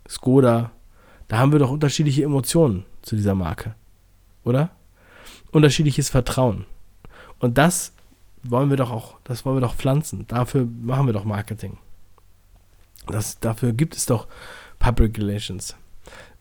Skoda, 0.08 0.70
da 1.28 1.38
haben 1.38 1.52
wir 1.52 1.58
doch 1.58 1.70
unterschiedliche 1.70 2.24
Emotionen 2.24 2.84
zu 3.02 3.16
dieser 3.16 3.34
Marke. 3.34 3.74
Oder? 4.44 4.70
Unterschiedliches 5.50 6.08
Vertrauen. 6.08 6.64
Und 7.38 7.58
das 7.58 7.92
wollen 8.42 8.70
wir 8.70 8.76
doch 8.76 8.90
auch, 8.90 9.18
das 9.24 9.44
wollen 9.44 9.56
wir 9.56 9.60
doch 9.60 9.74
pflanzen. 9.74 10.26
Dafür 10.26 10.66
machen 10.82 11.06
wir 11.06 11.12
doch 11.12 11.24
Marketing. 11.24 11.78
Das, 13.06 13.40
dafür 13.40 13.72
gibt 13.72 13.96
es 13.96 14.06
doch 14.06 14.26
Public 14.88 15.18
Relations. 15.18 15.76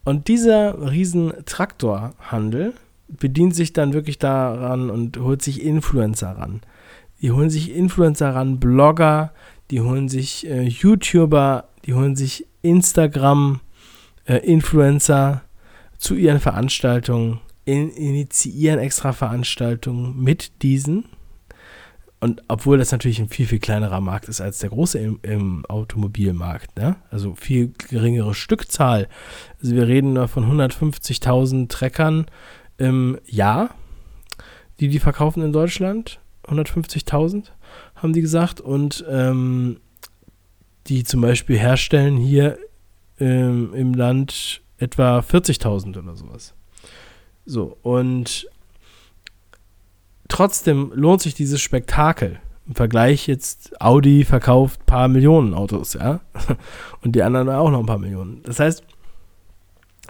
Und 0.05 0.29
dieser 0.29 0.89
riesen 0.89 1.33
Traktorhandel 1.45 2.73
bedient 3.09 3.53
sich 3.53 3.73
dann 3.73 3.91
wirklich 3.91 4.19
daran 4.19 4.89
und 4.89 5.17
holt 5.17 5.41
sich 5.41 5.61
Influencer 5.61 6.29
ran. 6.29 6.61
Die 7.21 7.33
holen 7.33 7.49
sich 7.49 7.75
Influencer 7.75 8.35
ran, 8.35 8.57
Blogger, 8.59 9.33
die 9.69 9.81
holen 9.81 10.07
sich 10.07 10.47
äh, 10.47 10.63
YouTuber, 10.63 11.67
die 11.85 11.93
holen 11.93 12.15
sich 12.15 12.47
Instagram-Influencer 12.61 15.33
äh, 15.33 15.39
zu 15.97 16.15
ihren 16.15 16.39
Veranstaltungen, 16.39 17.41
in, 17.65 17.89
initiieren 17.89 18.79
extra 18.79 19.11
Veranstaltungen 19.11 20.23
mit 20.23 20.61
diesen. 20.61 21.03
Und 22.19 22.41
obwohl 22.47 22.79
das 22.79 22.91
natürlich 22.91 23.19
ein 23.19 23.29
viel, 23.29 23.45
viel 23.45 23.59
kleinerer 23.59 24.01
Markt 24.01 24.27
ist 24.27 24.41
als 24.41 24.57
der 24.59 24.71
große 24.71 24.97
im, 24.97 25.19
im 25.21 25.65
Automobilmarkt, 25.67 26.75
ne? 26.75 26.95
also 27.11 27.35
viel 27.35 27.73
geringere 27.89 28.33
Stückzahl. 28.33 29.07
Also 29.61 29.75
wir 29.75 29.87
reden 29.87 30.13
nur 30.13 30.27
von 30.27 30.43
150.000 30.45 31.69
Treckern 31.69 32.25
im 32.77 33.19
Jahr, 33.27 33.69
die 34.79 34.87
die 34.87 34.99
verkaufen 34.99 35.43
in 35.43 35.53
Deutschland. 35.53 36.19
150.000 36.47 37.51
haben 37.95 38.13
die 38.13 38.21
gesagt. 38.21 38.61
Und 38.61 39.05
ähm, 39.07 39.77
die 40.87 41.03
zum 41.03 41.21
Beispiel 41.21 41.57
herstellen 41.57 42.17
hier 42.17 42.57
ähm, 43.19 43.73
im 43.73 43.93
Land 43.93 44.61
etwa 44.77 45.19
40.000 45.19 45.99
oder 45.99 46.15
sowas. 46.15 46.53
So, 47.45 47.77
und 47.81 48.47
trotzdem 50.27 50.91
lohnt 50.93 51.21
sich 51.21 51.33
dieses 51.33 51.61
Spektakel. 51.61 52.39
Im 52.67 52.75
Vergleich 52.75 53.27
jetzt, 53.27 53.79
Audi 53.81 54.25
verkauft 54.25 54.81
ein 54.81 54.85
paar 54.85 55.07
Millionen 55.07 55.53
Autos, 55.53 55.93
ja. 55.93 56.19
Und 57.01 57.13
die 57.13 57.23
anderen 57.23 57.49
auch 57.49 57.71
noch 57.71 57.79
ein 57.79 57.85
paar 57.85 57.97
Millionen. 57.97 58.41
Das 58.43 58.59
heißt, 58.59 58.83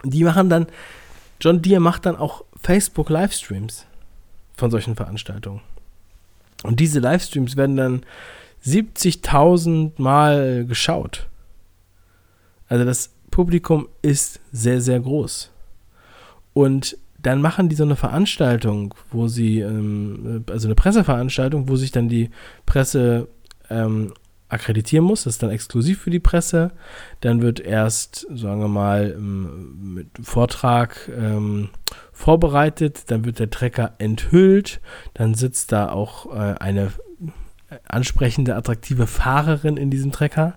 die 0.04 0.24
machen 0.24 0.48
dann, 0.48 0.66
John 1.40 1.62
Deere 1.62 1.80
macht 1.80 2.06
dann 2.06 2.16
auch 2.16 2.44
Facebook 2.60 3.10
Livestreams 3.10 3.86
von 4.56 4.70
solchen 4.70 4.96
Veranstaltungen. 4.96 5.60
Und 6.64 6.80
diese 6.80 6.98
Livestreams 6.98 7.56
werden 7.56 7.76
dann 7.76 8.02
70.000 8.64 9.92
Mal 9.98 10.64
geschaut. 10.66 11.28
Also 12.68 12.84
das 12.84 13.10
Publikum 13.30 13.88
ist 14.02 14.40
sehr, 14.50 14.80
sehr 14.80 15.00
groß. 15.00 15.50
Und 16.54 16.98
dann 17.18 17.42
machen 17.42 17.68
die 17.68 17.76
so 17.76 17.84
eine 17.84 17.96
Veranstaltung, 17.96 18.94
wo 19.10 19.28
sie, 19.28 19.60
ähm, 19.60 20.44
also 20.50 20.68
eine 20.68 20.74
Presseveranstaltung, 20.74 21.68
wo 21.68 21.76
sich 21.76 21.90
dann 21.90 22.08
die 22.08 22.30
Presse 22.64 23.28
ähm, 23.70 24.12
akkreditieren 24.48 25.04
muss. 25.04 25.24
Das 25.24 25.34
ist 25.34 25.42
dann 25.42 25.50
exklusiv 25.50 26.00
für 26.00 26.10
die 26.10 26.20
Presse. 26.20 26.70
Dann 27.20 27.42
wird 27.42 27.60
erst, 27.60 28.26
sagen 28.34 28.60
wir 28.60 28.68
mal, 28.68 29.14
ähm, 29.16 29.94
mit 29.94 30.08
Vortrag 30.22 31.10
ähm, 31.16 31.70
vorbereitet. 32.12 33.10
Dann 33.10 33.24
wird 33.24 33.40
der 33.40 33.50
Trecker 33.50 33.94
enthüllt. 33.98 34.80
Dann 35.14 35.34
sitzt 35.34 35.72
da 35.72 35.90
auch 35.90 36.34
äh, 36.34 36.54
eine 36.58 36.92
ansprechende, 37.86 38.56
attraktive 38.56 39.06
Fahrerin 39.06 39.76
in 39.76 39.90
diesem 39.90 40.12
Trecker. 40.12 40.54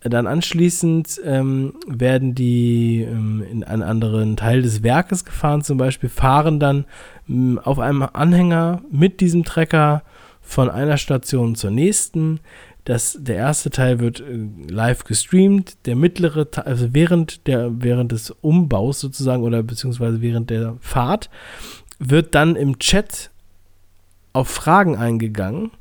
Dann 0.00 0.28
anschließend 0.28 1.20
ähm, 1.24 1.74
werden 1.88 2.34
die 2.34 3.02
ähm, 3.02 3.44
in 3.50 3.64
einen 3.64 3.82
anderen 3.82 4.36
Teil 4.36 4.62
des 4.62 4.84
Werkes 4.84 5.24
gefahren, 5.24 5.62
zum 5.62 5.76
Beispiel 5.76 6.08
fahren 6.08 6.60
dann 6.60 6.84
ähm, 7.28 7.58
auf 7.58 7.80
einem 7.80 8.02
Anhänger 8.02 8.82
mit 8.92 9.20
diesem 9.20 9.44
Trecker 9.44 10.02
von 10.40 10.70
einer 10.70 10.98
Station 10.98 11.56
zur 11.56 11.72
nächsten. 11.72 12.38
Das, 12.84 13.18
der 13.20 13.36
erste 13.36 13.70
Teil 13.70 13.98
wird 13.98 14.20
äh, 14.20 14.72
live 14.72 15.02
gestreamt, 15.02 15.76
der 15.84 15.96
mittlere 15.96 16.48
Teil, 16.48 16.64
also 16.64 16.94
während, 16.94 17.48
der, 17.48 17.82
während 17.82 18.12
des 18.12 18.30
Umbaus 18.30 19.00
sozusagen 19.00 19.42
oder 19.42 19.64
beziehungsweise 19.64 20.22
während 20.22 20.48
der 20.48 20.76
Fahrt, 20.80 21.28
wird 21.98 22.36
dann 22.36 22.54
im 22.54 22.78
Chat 22.78 23.30
auf 24.32 24.48
Fragen 24.48 24.94
eingegangen 24.94 25.72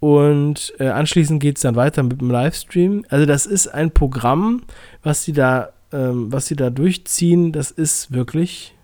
und 0.00 0.72
äh, 0.78 0.88
anschließend 0.88 1.40
geht 1.40 1.56
es 1.56 1.62
dann 1.62 1.76
weiter 1.76 2.02
mit 2.02 2.20
dem 2.20 2.30
Livestream. 2.30 3.04
Also 3.10 3.26
das 3.26 3.44
ist 3.44 3.68
ein 3.68 3.90
Programm, 3.90 4.62
was 5.02 5.24
sie 5.24 5.32
da, 5.32 5.72
ähm, 5.92 6.32
was 6.32 6.46
sie 6.46 6.56
da 6.56 6.70
durchziehen, 6.70 7.52
das 7.52 7.70
ist 7.70 8.10
wirklich 8.10 8.74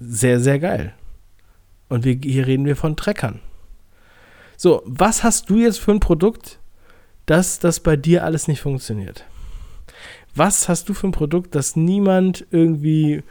sehr, 0.00 0.40
sehr 0.40 0.58
geil. 0.58 0.94
Und 1.88 2.04
wir, 2.04 2.18
hier 2.22 2.46
reden 2.46 2.66
wir 2.66 2.76
von 2.76 2.96
Treckern. 2.96 3.40
So, 4.56 4.82
was 4.84 5.22
hast 5.22 5.48
du 5.48 5.58
jetzt 5.58 5.78
für 5.78 5.92
ein 5.92 6.00
Produkt, 6.00 6.58
dass 7.26 7.60
das 7.60 7.78
bei 7.78 7.96
dir 7.96 8.24
alles 8.24 8.48
nicht 8.48 8.60
funktioniert? 8.60 9.24
Was 10.34 10.68
hast 10.68 10.88
du 10.88 10.94
für 10.94 11.06
ein 11.06 11.12
Produkt, 11.12 11.54
das 11.54 11.76
niemand 11.76 12.46
irgendwie 12.50 13.22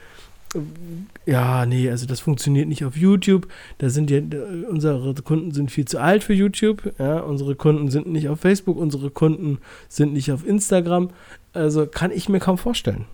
ja, 1.26 1.66
nee, 1.66 1.90
also 1.90 2.06
das 2.06 2.20
funktioniert 2.20 2.68
nicht 2.68 2.86
auf 2.86 2.96
YouTube. 2.96 3.48
Da 3.80 3.90
sind 3.90 4.10
ja, 4.10 4.22
unsere 4.70 5.14
Kunden 5.16 5.52
sind 5.52 5.72
viel 5.72 5.86
zu 5.86 6.00
alt 6.00 6.24
für 6.24 6.34
YouTube. 6.34 6.94
Ja, 7.00 7.20
unsere 7.20 7.56
Kunden 7.56 7.90
sind 7.90 8.08
nicht 8.08 8.30
auf 8.30 8.40
Facebook, 8.40 8.78
unsere 8.78 9.10
Kunden 9.10 9.60
sind 9.90 10.14
nicht 10.14 10.32
auf 10.32 10.46
Instagram. 10.46 11.10
Also 11.54 11.86
kann 11.86 12.12
ich 12.12 12.30
mir 12.30 12.40
kaum 12.40 12.58
vorstellen. 12.58 13.06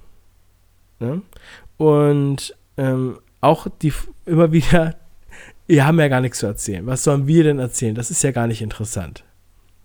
Ja? 1.00 1.22
Und 1.78 2.56
ähm, 2.78 3.20
auch 3.42 3.68
die 3.82 3.94
immer 4.26 4.52
wieder, 4.52 4.96
wir 5.68 5.86
haben 5.86 6.00
ja 6.00 6.08
gar 6.08 6.22
nichts 6.22 6.40
zu 6.40 6.46
erzählen. 6.46 6.86
Was 6.86 7.04
sollen 7.04 7.28
wir 7.28 7.44
denn 7.44 7.60
erzählen? 7.60 7.96
Das 7.96 8.12
ist 8.12 8.24
ja 8.24 8.32
gar 8.32 8.48
nicht 8.48 8.62
interessant. 8.62 9.24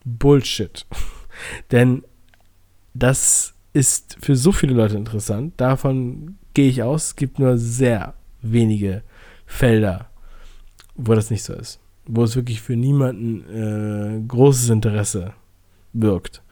Bullshit. 0.04 0.86
Denn 1.70 2.04
das 2.94 3.54
ist 3.72 4.16
für 4.20 4.36
so 4.36 4.52
viele 4.52 4.74
Leute 4.74 4.96
interessant. 4.96 5.54
Davon 5.56 6.36
gehe 6.58 6.70
ich 6.70 6.82
aus. 6.82 7.04
Es 7.04 7.16
gibt 7.16 7.38
nur 7.38 7.56
sehr 7.56 8.14
wenige 8.42 9.02
Felder, 9.46 10.08
wo 10.96 11.14
das 11.14 11.30
nicht 11.30 11.44
so 11.44 11.52
ist. 11.52 11.78
Wo 12.04 12.24
es 12.24 12.34
wirklich 12.34 12.60
für 12.60 12.74
niemanden 12.74 13.44
äh, 13.48 14.26
großes 14.26 14.68
Interesse 14.70 15.34
wirkt. 15.92 16.42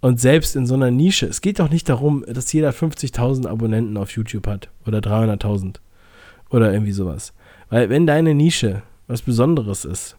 Und 0.00 0.20
selbst 0.20 0.54
in 0.54 0.66
so 0.66 0.74
einer 0.74 0.92
Nische, 0.92 1.26
es 1.26 1.40
geht 1.40 1.58
doch 1.58 1.68
nicht 1.68 1.88
darum, 1.88 2.24
dass 2.28 2.52
jeder 2.52 2.70
50.000 2.70 3.48
Abonnenten 3.48 3.96
auf 3.96 4.12
YouTube 4.12 4.46
hat 4.46 4.68
oder 4.86 4.98
300.000 4.98 5.78
oder 6.50 6.72
irgendwie 6.72 6.92
sowas. 6.92 7.32
Weil 7.68 7.88
wenn 7.88 8.06
deine 8.06 8.36
Nische 8.36 8.84
was 9.08 9.22
Besonderes 9.22 9.84
ist, 9.84 10.16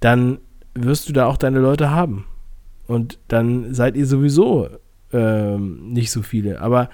dann 0.00 0.38
wirst 0.72 1.06
du 1.06 1.12
da 1.12 1.26
auch 1.26 1.36
deine 1.36 1.58
Leute 1.58 1.90
haben. 1.90 2.24
Und 2.86 3.18
dann 3.28 3.74
seid 3.74 3.94
ihr 3.94 4.06
sowieso 4.06 4.70
ähm, 5.12 5.92
nicht 5.92 6.10
so 6.10 6.22
viele. 6.22 6.62
Aber 6.62 6.88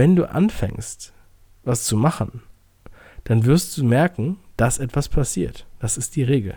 wenn 0.00 0.16
du 0.16 0.30
anfängst, 0.30 1.12
was 1.62 1.84
zu 1.84 1.94
machen, 1.94 2.40
dann 3.24 3.44
wirst 3.44 3.76
du 3.76 3.84
merken, 3.84 4.38
dass 4.56 4.78
etwas 4.78 5.10
passiert. 5.10 5.66
Das 5.78 5.98
ist 5.98 6.16
die 6.16 6.22
Regel. 6.22 6.54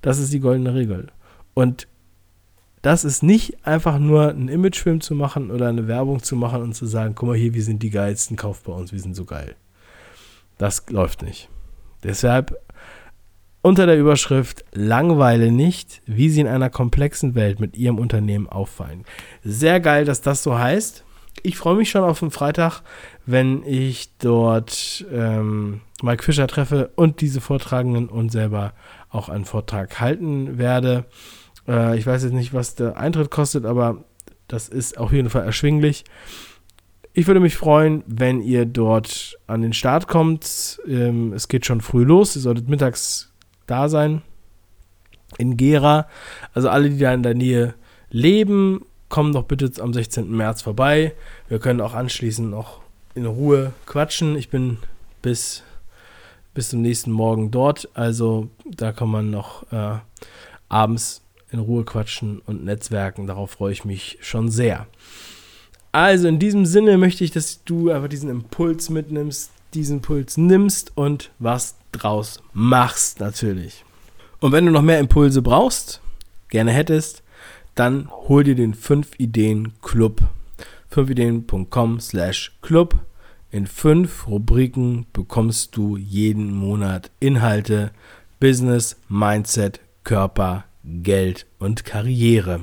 Das 0.00 0.18
ist 0.18 0.32
die 0.32 0.40
goldene 0.40 0.72
Regel. 0.72 1.08
Und 1.52 1.88
das 2.80 3.04
ist 3.04 3.22
nicht 3.22 3.66
einfach 3.66 3.98
nur 3.98 4.30
einen 4.30 4.48
Imagefilm 4.48 5.02
zu 5.02 5.14
machen 5.14 5.50
oder 5.50 5.68
eine 5.68 5.88
Werbung 5.88 6.22
zu 6.22 6.36
machen 6.36 6.62
und 6.62 6.72
zu 6.72 6.86
sagen, 6.86 7.14
guck 7.14 7.28
mal 7.28 7.36
hier, 7.36 7.52
wir 7.52 7.62
sind 7.62 7.82
die 7.82 7.90
geilsten, 7.90 8.38
kauft 8.38 8.64
bei 8.64 8.72
uns, 8.72 8.92
wir 8.92 9.00
sind 9.00 9.14
so 9.14 9.26
geil. 9.26 9.56
Das 10.56 10.88
läuft 10.88 11.20
nicht. 11.20 11.50
Deshalb 12.02 12.58
unter 13.60 13.84
der 13.84 13.98
Überschrift 13.98 14.64
Langweile 14.72 15.52
nicht, 15.52 16.00
wie 16.06 16.30
sie 16.30 16.40
in 16.40 16.48
einer 16.48 16.70
komplexen 16.70 17.34
Welt 17.34 17.60
mit 17.60 17.76
ihrem 17.76 17.98
Unternehmen 17.98 18.48
auffallen. 18.48 19.04
Sehr 19.42 19.80
geil, 19.80 20.06
dass 20.06 20.22
das 20.22 20.42
so 20.42 20.58
heißt. 20.58 21.04
Ich 21.42 21.56
freue 21.56 21.76
mich 21.76 21.90
schon 21.90 22.04
auf 22.04 22.20
den 22.20 22.30
Freitag, 22.30 22.82
wenn 23.26 23.62
ich 23.64 24.16
dort 24.18 25.04
ähm, 25.12 25.80
Mike 26.02 26.22
Fischer 26.22 26.46
treffe 26.46 26.90
und 26.96 27.20
diese 27.20 27.40
Vortragenden 27.40 28.08
und 28.08 28.30
selber 28.30 28.72
auch 29.10 29.28
einen 29.28 29.44
Vortrag 29.44 30.00
halten 30.00 30.58
werde. 30.58 31.04
Äh, 31.68 31.98
ich 31.98 32.06
weiß 32.06 32.22
jetzt 32.24 32.32
nicht, 32.32 32.54
was 32.54 32.74
der 32.74 32.96
Eintritt 32.96 33.30
kostet, 33.30 33.64
aber 33.64 34.04
das 34.48 34.68
ist 34.68 34.98
auf 34.98 35.12
jeden 35.12 35.30
Fall 35.30 35.44
erschwinglich. 35.44 36.04
Ich 37.12 37.26
würde 37.26 37.40
mich 37.40 37.56
freuen, 37.56 38.02
wenn 38.06 38.40
ihr 38.40 38.66
dort 38.66 39.38
an 39.46 39.62
den 39.62 39.72
Start 39.72 40.08
kommt. 40.08 40.80
Ähm, 40.86 41.32
es 41.32 41.46
geht 41.48 41.64
schon 41.64 41.80
früh 41.80 42.02
los. 42.04 42.34
Ihr 42.34 42.42
solltet 42.42 42.68
mittags 42.68 43.32
da 43.66 43.88
sein. 43.88 44.22
In 45.38 45.56
Gera. 45.56 46.08
Also 46.52 46.68
alle, 46.68 46.90
die 46.90 46.98
da 46.98 47.14
in 47.14 47.22
der 47.22 47.34
Nähe 47.34 47.74
leben, 48.10 48.84
kommen 49.14 49.32
doch 49.32 49.44
bitte 49.44 49.70
am 49.80 49.92
16. 49.92 50.28
März 50.28 50.62
vorbei. 50.62 51.14
Wir 51.48 51.60
können 51.60 51.80
auch 51.80 51.94
anschließend 51.94 52.50
noch 52.50 52.80
in 53.14 53.26
Ruhe 53.26 53.72
quatschen. 53.86 54.34
Ich 54.34 54.48
bin 54.48 54.78
bis, 55.22 55.62
bis 56.52 56.70
zum 56.70 56.82
nächsten 56.82 57.12
Morgen 57.12 57.52
dort. 57.52 57.88
Also 57.94 58.48
da 58.64 58.90
kann 58.90 59.08
man 59.08 59.30
noch 59.30 59.70
äh, 59.70 59.98
abends 60.68 61.22
in 61.52 61.60
Ruhe 61.60 61.84
quatschen 61.84 62.42
und 62.44 62.64
netzwerken. 62.64 63.28
Darauf 63.28 63.52
freue 63.52 63.70
ich 63.70 63.84
mich 63.84 64.18
schon 64.20 64.50
sehr. 64.50 64.88
Also 65.92 66.26
in 66.26 66.40
diesem 66.40 66.66
Sinne 66.66 66.98
möchte 66.98 67.22
ich, 67.22 67.30
dass 67.30 67.62
du 67.62 67.92
einfach 67.92 68.08
diesen 68.08 68.30
Impuls 68.30 68.90
mitnimmst, 68.90 69.52
diesen 69.74 69.98
Impuls 69.98 70.36
nimmst 70.36 70.90
und 70.96 71.30
was 71.38 71.76
draus 71.92 72.42
machst 72.52 73.20
natürlich. 73.20 73.84
Und 74.40 74.50
wenn 74.50 74.66
du 74.66 74.72
noch 74.72 74.82
mehr 74.82 74.98
Impulse 74.98 75.40
brauchst, 75.40 76.00
gerne 76.48 76.72
hättest, 76.72 77.23
dann 77.74 78.08
hol 78.10 78.44
dir 78.44 78.54
den 78.54 78.74
5 78.74 79.18
Ideen 79.18 79.72
Club. 79.82 80.22
5ideen.com 80.94 82.00
slash 82.00 82.52
club. 82.62 83.04
In 83.50 83.66
fünf 83.66 84.26
Rubriken 84.26 85.06
bekommst 85.12 85.76
du 85.76 85.96
jeden 85.96 86.52
Monat 86.54 87.10
Inhalte, 87.20 87.92
Business, 88.40 88.96
Mindset, 89.08 89.80
Körper, 90.02 90.64
Geld 90.84 91.46
und 91.58 91.84
Karriere. 91.84 92.60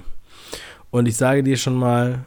Und 0.92 1.08
ich 1.08 1.16
sage 1.16 1.44
dir 1.44 1.58
schon 1.58 1.76
mal, 1.76 2.26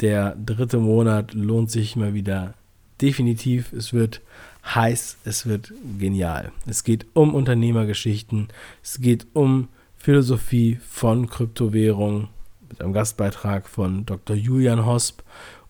der 0.00 0.34
dritte 0.36 0.78
Monat 0.78 1.32
lohnt 1.34 1.70
sich 1.70 1.96
mal 1.96 2.14
wieder 2.14 2.54
definitiv. 3.00 3.72
Es 3.72 3.92
wird 3.92 4.20
heiß, 4.64 5.18
es 5.24 5.46
wird 5.46 5.72
genial. 5.98 6.52
Es 6.66 6.84
geht 6.84 7.06
um 7.14 7.34
Unternehmergeschichten, 7.34 8.48
es 8.82 9.00
geht 9.00 9.26
um 9.32 9.68
Philosophie 10.02 10.80
von 10.84 11.28
Kryptowährung 11.30 12.26
mit 12.68 12.82
einem 12.82 12.92
Gastbeitrag 12.92 13.68
von 13.68 14.04
Dr. 14.04 14.34
Julian 14.34 14.84
Hosp 14.84 15.22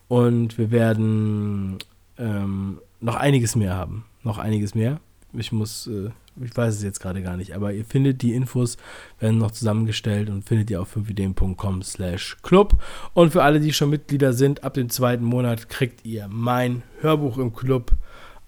und 0.07 0.57
wir 0.57 0.71
werden 0.71 1.77
ähm, 2.17 2.79
noch 2.99 3.13
einiges 3.13 3.55
mehr 3.55 3.75
haben. 3.75 4.05
Noch 4.23 4.39
einiges 4.39 4.73
mehr. 4.73 4.99
Ich 5.33 5.51
muss, 5.51 5.85
äh, 5.85 6.09
ich 6.43 6.57
weiß 6.57 6.73
es 6.73 6.81
jetzt 6.81 6.99
gerade 6.99 7.21
gar 7.21 7.37
nicht, 7.37 7.53
aber 7.53 7.73
ihr 7.73 7.85
findet 7.85 8.23
die 8.23 8.33
Infos, 8.33 8.77
werden 9.19 9.37
noch 9.37 9.51
zusammengestellt 9.51 10.31
und 10.31 10.45
findet 10.45 10.71
ihr 10.71 10.81
auf 10.81 10.97
5ideen.com 10.97 11.83
slash 11.83 12.37
club. 12.41 12.81
Und 13.13 13.33
für 13.33 13.43
alle, 13.43 13.59
die 13.59 13.71
schon 13.71 13.91
Mitglieder 13.91 14.33
sind, 14.33 14.63
ab 14.63 14.73
dem 14.73 14.89
zweiten 14.89 15.25
Monat 15.25 15.69
kriegt 15.69 16.07
ihr 16.07 16.27
mein 16.27 16.81
Hörbuch 17.01 17.37
im 17.37 17.53
Club 17.53 17.91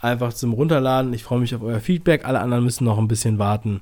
einfach 0.05 0.33
zum 0.33 0.53
Runterladen. 0.53 1.13
Ich 1.13 1.23
freue 1.23 1.39
mich 1.39 1.53
auf 1.55 1.61
euer 1.61 1.79
Feedback. 1.79 2.25
Alle 2.25 2.39
anderen 2.39 2.63
müssen 2.63 2.85
noch 2.85 2.97
ein 2.97 3.07
bisschen 3.07 3.39
warten. 3.39 3.81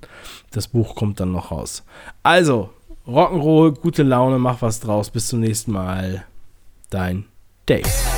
Das 0.52 0.68
Buch 0.68 0.96
kommt 0.96 1.20
dann 1.20 1.32
noch 1.32 1.52
raus. 1.52 1.84
Also, 2.24 2.70
Rock'n'Roll, 3.08 3.80
gute 3.80 4.04
Laune, 4.04 4.40
mach 4.40 4.62
was 4.62 4.80
draus. 4.80 5.10
Bis 5.10 5.28
zum 5.28 5.42
nächsten 5.42 5.72
Mal. 5.72 6.26
Dein 6.90 7.26
Dave. 7.66 8.13